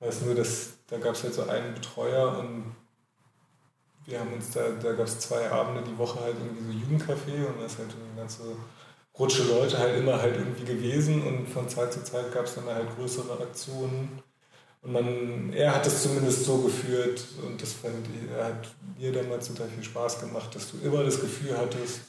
[0.00, 2.74] weiß nur, dass da gab es halt so einen Betreuer und
[4.06, 7.46] wir haben uns da, da gab es zwei Abende die Woche halt irgendwie so Jugendcafé
[7.46, 8.42] und da ist halt eine ganze
[9.18, 12.66] Rutsche Leute halt immer halt irgendwie gewesen und von Zeit zu Zeit gab es dann
[12.66, 14.22] halt größere Aktionen
[14.86, 19.12] und man, er hat es zumindest so geführt und das fand ich, er hat mir
[19.12, 22.02] damals total viel Spaß gemacht, dass du immer das Gefühl hattest,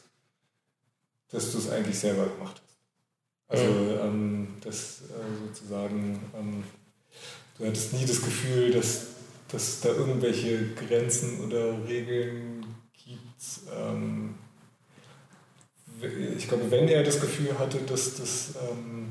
[1.30, 2.78] dass du es eigentlich selber gemacht hast.
[3.48, 4.00] Also, mhm.
[4.02, 6.64] ähm, dass äh, sozusagen, ähm,
[7.58, 9.08] du hattest nie das Gefühl, dass,
[9.48, 13.72] dass es da irgendwelche Grenzen oder Regeln gibt.
[13.76, 14.36] Ähm,
[16.38, 19.08] ich glaube, wenn er das Gefühl hatte, dass das ähm,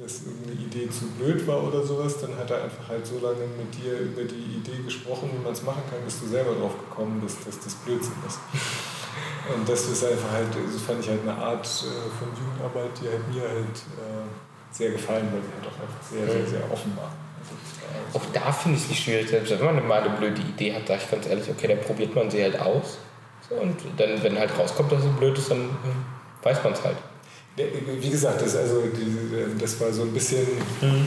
[0.00, 3.44] dass irgendeine Idee zu blöd war oder sowas, dann hat er einfach halt so lange
[3.58, 6.78] mit dir über die Idee gesprochen, wie man es machen kann, bis du selber drauf
[6.78, 8.38] gekommen bist, dass das Blödsinn ist.
[9.52, 13.08] Und das ist einfach halt, das fand ich halt eine Art äh, von Jugendarbeit, die
[13.08, 14.28] hat mir halt äh,
[14.70, 17.10] sehr gefallen, weil sie halt auch einfach sehr, sehr, sehr offen war.
[17.40, 20.74] Also, auch da finde ich es nicht schwierig, selbst wenn man mal eine blöde Idee
[20.74, 22.98] hat, sage ich ganz ehrlich, okay, dann probiert man sie halt aus.
[23.48, 26.07] So, und dann, wenn halt rauskommt, dass es blöd ist, dann äh,
[26.42, 26.96] weiß man es halt.
[27.56, 28.84] Wie gesagt, das, also,
[29.58, 30.46] das war so ein bisschen.
[30.80, 31.06] Mhm.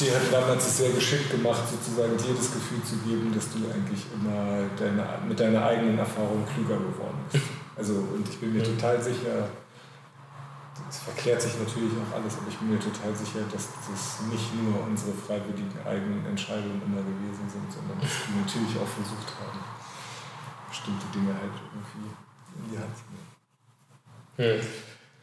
[0.00, 3.62] Die hatten damals es sehr geschickt gemacht, sozusagen dir das Gefühl zu geben, dass du
[3.70, 7.44] eigentlich immer deine, mit deiner eigenen Erfahrung klüger geworden bist.
[7.76, 8.74] Also, und ich bin mir mhm.
[8.74, 9.46] total sicher,
[10.90, 14.50] es verklärt sich natürlich auch alles, aber ich bin mir total sicher, dass das nicht
[14.58, 19.58] nur unsere freiwilligen eigenen Entscheidungen immer gewesen sind, sondern dass wir natürlich auch versucht haben,
[20.74, 22.10] bestimmte Dinge halt irgendwie
[22.58, 24.60] in die Hand zu nehmen.
[24.60, 24.66] Hm.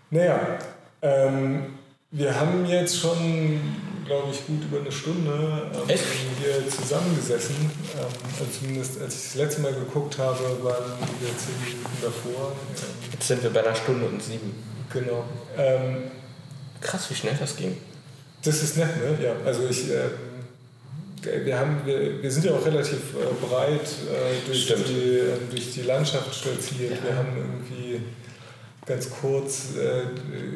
[0.09, 0.59] Naja,
[1.01, 1.73] ähm,
[2.11, 3.59] wir haben jetzt schon,
[4.05, 5.99] glaube ich, gut über eine Stunde ähm,
[6.39, 7.55] hier zusammengesessen.
[7.59, 8.05] Ähm,
[8.39, 10.83] also zumindest als ich das letzte Mal geguckt habe, waren
[11.19, 12.51] wir zehn Minuten davor.
[12.51, 14.55] Ähm, jetzt sind wir bei einer Stunde und sieben.
[14.91, 15.25] Genau.
[15.57, 16.11] Ähm,
[16.79, 17.77] Krass, wie schnell das ging.
[18.43, 19.23] Das ist nett, ne?
[19.23, 20.30] Ja, also ich ähm,
[21.21, 25.73] wir, haben, wir, wir sind ja auch relativ äh, breit äh, durch, die, äh, durch
[25.73, 26.91] die Landschaft stolziert.
[26.91, 27.09] Ja.
[27.09, 28.01] Wir haben irgendwie
[28.85, 30.03] ganz kurz äh,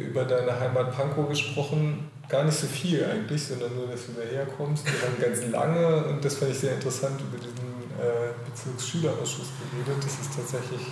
[0.02, 2.10] über deine Heimat Pankow gesprochen.
[2.28, 4.86] Gar nicht so viel eigentlich, sondern nur, dass du daherkommst.
[4.86, 10.04] Wir haben ganz lange, und das fand ich sehr interessant, über diesen äh, Bezirksschülerausschuss geredet.
[10.04, 10.88] Das ist tatsächlich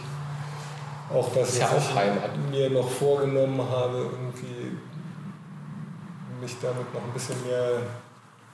[1.11, 4.77] auch was, ja was ich mir noch vorgenommen habe, irgendwie
[6.39, 7.81] mich damit noch ein bisschen mehr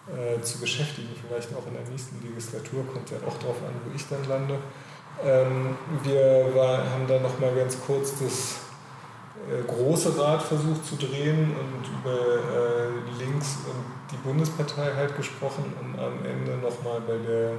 [0.08, 1.10] äh, zu beschäftigen.
[1.28, 4.58] Vielleicht auch in der nächsten Legislatur, kommt ja auch darauf an, wo ich dann lande.
[5.24, 8.60] Ähm, wir war, haben dann noch mal ganz kurz das
[9.48, 15.74] äh, große Rad versucht zu drehen und über äh, links und die Bundespartei halt gesprochen,
[15.80, 17.52] um am Ende nochmal bei der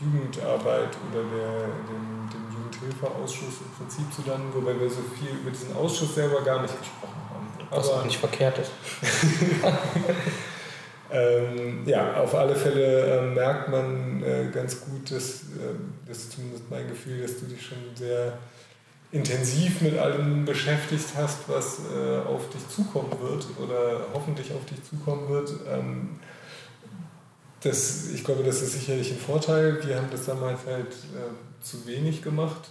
[0.00, 5.50] Jugendarbeit oder der, dem, dem Jugendhilfeausschuss im Prinzip zu landen, wobei wir so viel über
[5.50, 7.46] diesen Ausschuss selber gar nicht gesprochen haben.
[7.70, 8.72] Was auch nicht verkehrt ist.
[11.12, 15.74] ähm, ja, auf alle Fälle äh, merkt man äh, ganz gut, dass, äh,
[16.06, 18.38] das ist zumindest mein Gefühl, dass du dich schon sehr
[19.12, 24.82] intensiv mit allem beschäftigt hast, was äh, auf dich zukommen wird oder hoffentlich auf dich
[24.84, 25.50] zukommen wird.
[25.68, 26.20] Ähm,
[27.62, 29.84] das, ich glaube, das ist sicherlich ein Vorteil.
[29.84, 32.70] Wir haben das damals halt äh, zu wenig gemacht.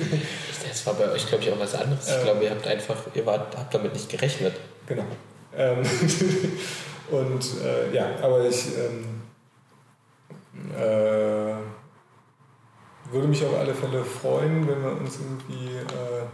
[0.68, 2.08] das war bei euch, glaube ich, auch was anderes.
[2.08, 4.54] Ich ähm, glaube, ihr habt einfach, ihr wart, habt damit nicht gerechnet.
[4.86, 5.04] Genau.
[5.56, 5.82] Ähm,
[7.10, 9.22] und äh, ja, aber ich ähm,
[10.74, 11.56] äh,
[13.12, 16.26] würde mich auf alle Fälle freuen, wenn wir uns irgendwie äh,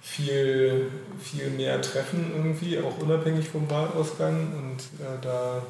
[0.00, 5.62] viel, viel mehr treffen, irgendwie, auch unabhängig vom Wahlausgang und äh, da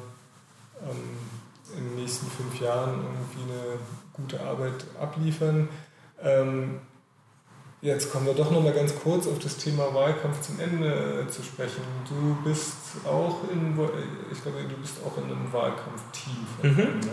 [0.81, 3.79] ähm, in den nächsten fünf Jahren irgendwie eine
[4.13, 5.69] gute Arbeit abliefern.
[6.21, 6.81] Ähm,
[7.81, 11.43] jetzt kommen wir doch noch mal ganz kurz auf das Thema Wahlkampf zum Ende zu
[11.43, 11.81] sprechen.
[12.07, 12.75] Du bist
[13.05, 13.77] auch in,
[14.31, 16.47] ich glaube, du bist auch in einem Wahlkampfteam.
[16.63, 16.99] Mhm.
[16.99, 17.11] Ne?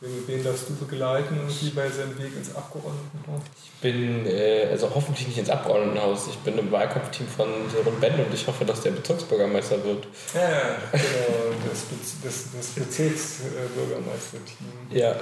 [0.00, 3.40] Wen darfst du begleiten irgendwie bei seinem Weg ins Abgeordnetenhaus?
[3.64, 8.22] Ich bin, äh, also hoffentlich nicht ins Abgeordnetenhaus, ich bin im Wahlkampfteam von Sören Benn
[8.22, 10.06] und ich hoffe, dass der Bezirksbürgermeister wird.
[10.34, 11.84] Ja, genau, das,
[12.22, 14.66] das, das Bezirksbürgermeisterteam.
[14.90, 15.16] Ja.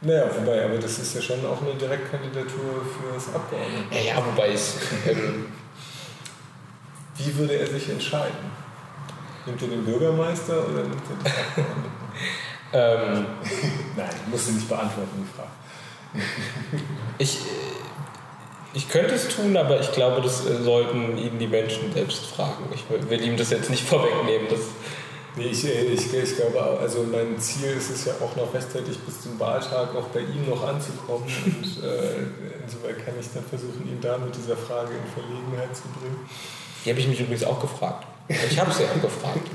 [0.00, 3.92] Naja, wobei, aber das ist ja schon auch eine Direktkandidatur fürs Abgeordnetenhaus.
[4.04, 4.60] Ja, ja, wobei ich.
[5.08, 5.46] Ähm,
[7.16, 8.52] Wie würde er sich entscheiden?
[9.44, 11.90] Nimmt er den Bürgermeister oder nimmt er den Abgeordneten?
[12.70, 13.24] Ähm,
[13.96, 16.28] Nein, musst du nicht beantworten, die Frage.
[17.16, 17.38] ich,
[18.74, 22.64] ich könnte es tun, aber ich glaube, das äh, sollten ihn die Menschen selbst fragen.
[22.74, 24.48] Ich will ihm das jetzt nicht vorwegnehmen.
[24.50, 24.60] Das
[25.38, 28.98] nee, ich, äh, ich, ich glaube, also mein Ziel ist es ja auch noch rechtzeitig
[28.98, 31.24] bis zum Wahltag auch bei ihm noch anzukommen.
[31.44, 35.84] Und äh, insoweit kann ich dann versuchen, ihn da mit dieser Frage in Verlegenheit zu
[35.98, 36.28] bringen.
[36.84, 38.06] Die habe ich mich übrigens auch gefragt.
[38.28, 39.40] Ich habe sie auch gefragt.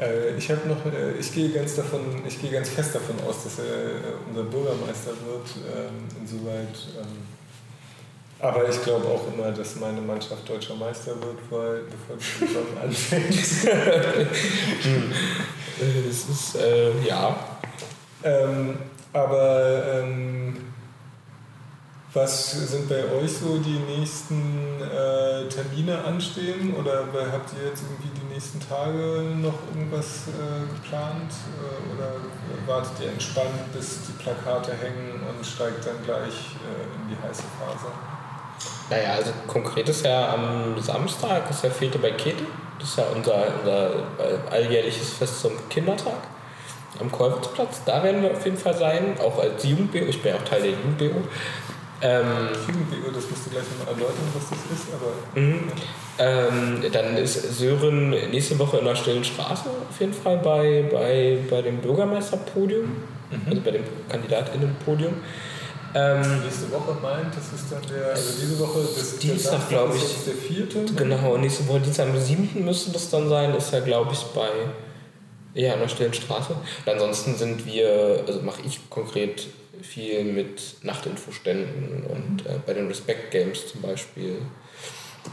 [0.00, 3.58] Äh, ich noch, äh, ich gehe ganz davon, ich gehe ganz fest davon aus, dass
[3.58, 5.48] er unser Bürgermeister wird.
[5.74, 6.68] Ähm, insoweit.
[7.00, 7.37] Ähm,
[8.40, 12.66] aber ich glaube auch immer, dass meine Mannschaft deutscher Meister wird, weil bevor die Saison
[12.82, 13.34] anfängt.
[16.10, 17.36] Es ist äh, ja.
[18.24, 18.78] Ähm,
[19.12, 20.56] aber ähm,
[22.14, 26.74] was sind bei euch so die nächsten äh, Termine anstehen?
[26.74, 31.30] Oder habt ihr jetzt irgendwie die nächsten Tage noch irgendwas äh, geplant?
[31.30, 32.12] Äh, oder
[32.66, 37.44] wartet ihr entspannt, bis die Plakate hängen und steigt dann gleich äh, in die heiße
[37.60, 38.17] Phase?
[38.90, 42.44] Naja, also konkret ist ja am Samstag, ist ja Fete bei Kete.
[42.78, 43.90] Das ist ja unser, unser
[44.50, 46.22] alljährliches Fest zum Kindertag
[47.00, 47.82] am Kolwitzplatz.
[47.84, 50.06] Da werden wir auf jeden Fall sein, auch als Jugend-BO.
[50.08, 51.22] Ich bin ja auch Teil der Jugend-BO.
[52.00, 52.26] Ähm,
[53.12, 54.86] das musst du gleich nochmal erläutern, was das ist.
[54.94, 55.72] Aber, mhm.
[56.18, 61.38] ähm, dann ist Sören nächste Woche in der Stillen Straße auf jeden Fall bei, bei,
[61.50, 62.84] bei dem Bürgermeisterpodium,
[63.30, 63.42] mhm.
[63.48, 65.14] also bei dem Kandidatinnenpodium.
[65.94, 70.02] Ähm, nächste Woche meint, das ist dann der, also diese Woche, das Dienstag, glaube ich.
[70.02, 70.84] ist der vierte.
[70.94, 72.64] Genau, nächste Woche Dienstag am 7.
[72.64, 74.50] müsste das dann sein, ist ja, glaube ich, bei
[75.54, 76.52] ja, an der Stillen Straße.
[76.52, 79.46] Und ansonsten sind wir, also mache ich konkret
[79.82, 84.42] viel mit Nachtinfoständen und äh, bei den Respect Games zum Beispiel.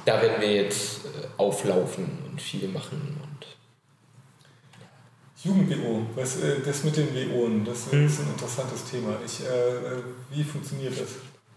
[0.06, 3.22] Da werden wir jetzt äh, auflaufen und viel machen.
[5.46, 8.08] Jugend-WO, was, äh, das mit den WOen, das hm.
[8.08, 9.16] ist ein interessantes Thema.
[9.24, 10.02] Ich, äh, äh,
[10.32, 11.10] wie funktioniert das?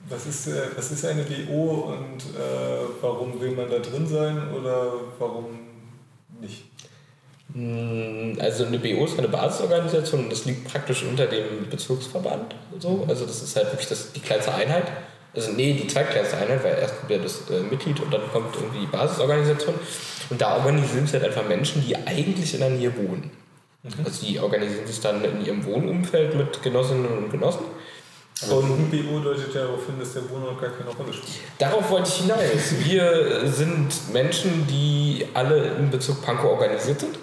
[0.08, 2.22] Was ist, was ist eine WO und
[3.02, 5.46] warum will man da drin sein oder warum
[6.40, 6.64] nicht?
[7.52, 12.54] Hm, also eine BO ist eine Basisorganisation und das liegt praktisch unter dem Bezirksverband.
[12.78, 13.04] So.
[13.08, 14.84] Also das ist halt wirklich das, die kleinste Einheit.
[15.34, 18.54] Also nee, die zweitkleinste Einheit, weil erst kommt ja das äh, Mitglied und dann kommt
[18.54, 19.74] irgendwie die Basisorganisation.
[20.30, 23.30] Und da organisieren sich halt einfach Menschen, die eigentlich in der Nähe wohnen.
[23.82, 24.04] Mhm.
[24.04, 27.64] Also die organisieren sich dann in ihrem Wohnumfeld mit Genossinnen und Genossen.
[28.44, 31.40] Aber und BO deutet ja darauf hin, dass der Wohnort gar keine Rolle spielt.
[31.58, 32.38] Darauf wollte ich hinaus.
[32.84, 37.18] Wir sind Menschen, die alle im Bezirk Pankow organisiert sind.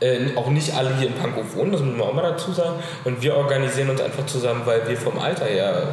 [0.00, 2.82] Äh, auch nicht alle hier in Pankow wohnen, das muss man auch mal dazu sagen.
[3.04, 5.88] Und wir organisieren uns einfach zusammen, weil wir vom Alter her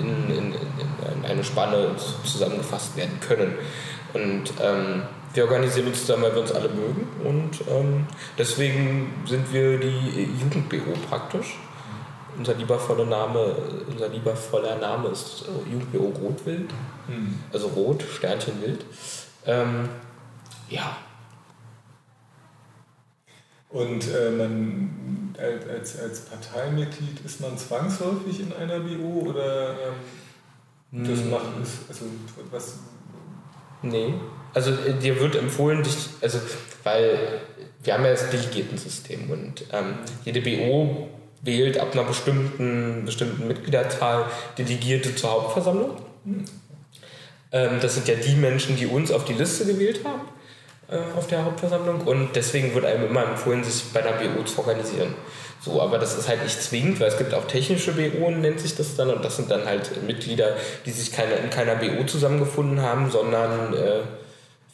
[0.00, 3.56] in, in, in eine Spanne zusammengefasst werden können.
[4.14, 5.02] Und ähm,
[5.38, 7.06] wir organisieren uns zusammen, weil wir uns alle mögen.
[7.24, 8.06] Und ähm,
[8.36, 11.56] deswegen sind wir die Jugendbüro praktisch.
[12.36, 13.54] Unser liebervoller Name,
[13.88, 16.72] unser liebervoller Name ist Jugendbüro Rotwild.
[17.06, 17.38] Mhm.
[17.52, 18.84] Also Rot, Sternchen Wild.
[19.46, 19.88] Ähm,
[20.68, 20.96] ja,
[23.70, 29.76] und äh, man als, als Parteimitglied ist man zwangsläufig in einer BO oder
[30.90, 31.30] ähm, das hm.
[31.30, 32.06] macht es, also
[32.50, 32.78] was?
[33.82, 34.14] Nee.
[34.54, 36.38] Also äh, dir wird empfohlen, dich, also
[36.84, 37.40] weil
[37.82, 41.08] wir haben ja das Delegiertensystem und ähm, jede BO
[41.42, 44.26] wählt ab einer bestimmten, bestimmten Mitgliederzahl
[44.56, 45.96] Delegierte zur Hauptversammlung.
[46.24, 46.44] Hm.
[47.52, 50.22] Ähm, das sind ja die Menschen, die uns auf die Liste gewählt haben.
[50.90, 54.58] äh, auf der Hauptversammlung und deswegen wird einem immer empfohlen, sich bei einer BO zu
[54.60, 55.14] organisieren.
[55.60, 58.74] So, aber das ist halt nicht zwingend, weil es gibt auch technische BO, nennt sich
[58.76, 60.56] das dann, und das sind dann halt Mitglieder,
[60.86, 64.00] die sich keine, in keiner BO zusammengefunden haben, sondern äh,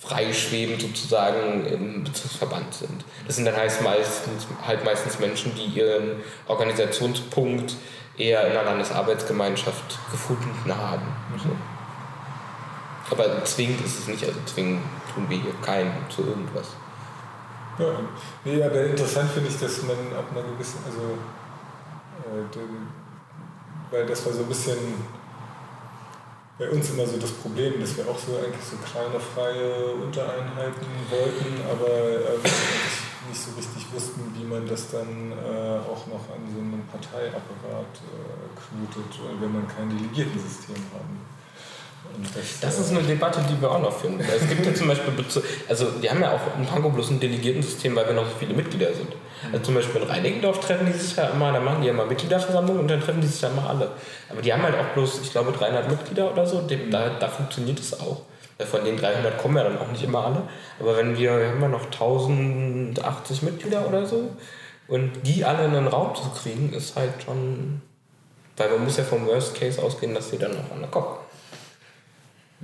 [0.06, 3.04] freischwebend sozusagen im Bezirksverband sind.
[3.26, 7.76] Das sind dann heißt meistens, halt meistens Menschen, die ihren Organisationspunkt
[8.16, 11.06] eher in einer Landesarbeitsgemeinschaft gefunden haben.
[11.42, 11.50] So.
[13.10, 14.82] Aber zwingend ist es nicht, also zwingend
[15.14, 16.68] tun wir hier keinen zu irgendwas.
[17.78, 17.98] Ja,
[18.44, 21.18] nee, aber interessant finde ich, dass man ab einer gewissen, also,
[22.22, 22.88] äh, den,
[23.90, 24.78] weil das war so ein bisschen
[26.58, 30.86] bei uns immer so das Problem, dass wir auch so eigentlich so kleine freie Untereinheiten
[31.10, 32.38] wollten, aber äh,
[33.28, 37.94] nicht so richtig wussten, wie man das dann äh, auch noch an so einem Parteiapparat
[38.06, 41.33] äh, knutet, wenn man kein Delegiertensystem haben.
[42.34, 44.20] Das, das, ist eine Debatte, die wir auch noch finden.
[44.20, 45.12] Es gibt ja zum Beispiel,
[45.68, 48.54] also wir haben ja auch in Pankow bloß ein Delegiertensystem, weil wir noch so viele
[48.54, 49.12] Mitglieder sind.
[49.52, 52.06] Also zum Beispiel in Reinickendorf treffen die sich ja immer, da machen die ja mal
[52.06, 53.90] Mitgliederversammlung und dann treffen die sich ja mal alle.
[54.30, 57.80] Aber die haben halt auch bloß, ich glaube, 300 Mitglieder oder so, da, da funktioniert
[57.80, 58.22] es auch.
[58.58, 60.42] Von den 300 kommen ja dann auch nicht immer alle.
[60.78, 64.30] Aber wenn wir, wir haben ja noch 1080 Mitglieder oder so
[64.86, 67.82] und die alle in einen Raum zu kriegen, ist halt schon,
[68.56, 71.18] weil man muss ja vom Worst Case ausgehen, dass die dann an der Kopf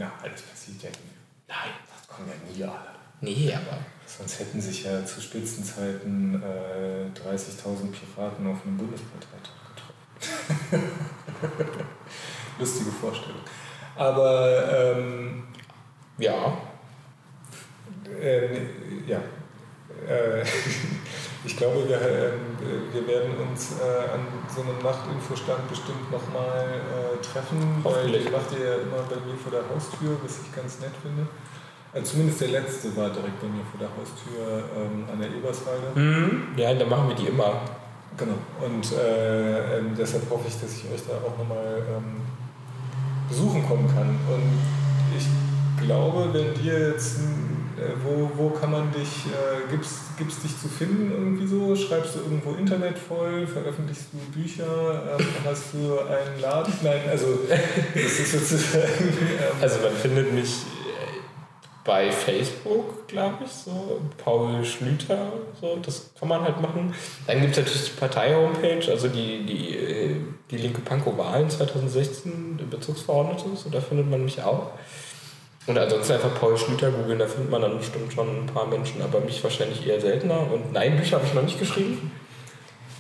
[0.01, 1.13] na, alles passiert ja nie.
[1.47, 1.73] Nein.
[1.87, 2.95] Das kommen ja nie alle.
[3.21, 3.79] Nee, aber.
[4.07, 10.91] Sonst hätten sich ja zu Spitzenzeiten äh, 30.000 Piraten auf einem Bundesparteitag getroffen.
[12.59, 13.41] Lustige Vorstellung.
[13.97, 15.45] Aber ähm,
[16.17, 16.57] ja.
[18.21, 18.61] Äh,
[19.07, 19.21] ja.
[20.09, 20.45] Äh,
[21.45, 22.33] ich glaube, wir, äh,
[22.93, 28.53] wir werden uns äh, an so einem Nachtinfostand bestimmt nochmal äh, treffen, weil die macht
[28.53, 31.27] ihr ja immer bei mir vor der Haustür, was ich ganz nett finde.
[31.93, 35.91] Also zumindest der letzte war direkt bei mir vor der Haustür ähm, an der Eberswalde.
[35.95, 36.49] Mhm.
[36.57, 37.63] Ja, da machen wir die immer.
[38.17, 38.39] Genau.
[38.61, 42.21] Und äh, ähm, deshalb hoffe ich, dass ich euch da auch nochmal ähm,
[43.29, 44.11] besuchen kommen kann.
[44.29, 44.59] Und
[45.17, 45.27] ich
[45.85, 47.60] glaube, wenn dir jetzt äh,
[48.05, 51.75] wo, wo kann man dich, äh, gibt es dich zu finden irgendwie so?
[51.75, 53.47] Schreibst du irgendwo Internet voll?
[53.47, 55.17] Veröffentlichst du Bücher?
[55.19, 56.73] Ähm, hast du einen Laden?
[56.83, 57.27] Nein, also
[57.95, 58.85] das ist sozusagen...
[58.87, 61.21] Ähm, also man findet mich äh,
[61.85, 66.95] bei Facebook, glaube ich, so, Paul Schlüter, so, das kann man halt machen.
[67.27, 70.17] Dann gibt es natürlich die Partei-Homepage, also die, die, äh,
[70.51, 74.71] die linke Pankow-Wahlen 2016, der Bezirksverordnete, so, da findet man mich auch.
[75.67, 79.03] Und ansonsten einfach Paul Schlüter googeln, da findet man dann bestimmt schon ein paar Menschen,
[79.03, 80.51] aber mich wahrscheinlich eher seltener.
[80.51, 82.11] Und nein, Bücher habe ich noch nicht geschrieben.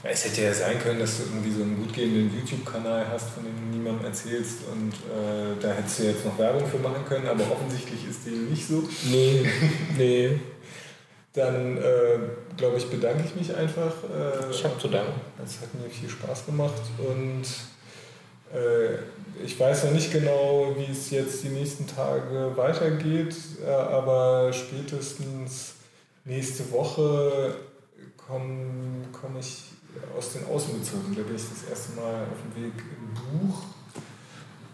[0.03, 3.45] Es hätte ja sein können, dass du irgendwie so einen gut gehenden YouTube-Kanal hast, von
[3.45, 7.28] dem du niemandem erzählst und äh, da hättest du jetzt noch Werbung für machen können,
[7.28, 8.82] aber offensichtlich ist dem nicht so.
[9.11, 9.47] Nee,
[9.99, 10.41] nee.
[11.35, 12.19] Dann, äh,
[12.57, 13.93] glaube ich, bedanke ich mich einfach.
[14.05, 15.20] Äh, ich habe zu danken.
[15.45, 17.45] Es hat mir viel Spaß gemacht und
[18.53, 18.97] äh,
[19.44, 23.34] ich weiß noch nicht genau, wie es jetzt die nächsten Tage weitergeht,
[23.64, 25.74] äh, aber spätestens
[26.24, 27.54] nächste Woche
[28.16, 29.64] komme komm ich
[30.16, 31.14] aus den Außenbezirken.
[31.16, 33.62] Da bin ich das erste Mal auf dem Weg im Buch.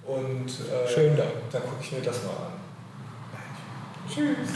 [0.06, 1.24] Und äh, Schön da.
[1.50, 2.52] dann gucke ich mir das mal an.
[4.08, 4.48] Tschüss.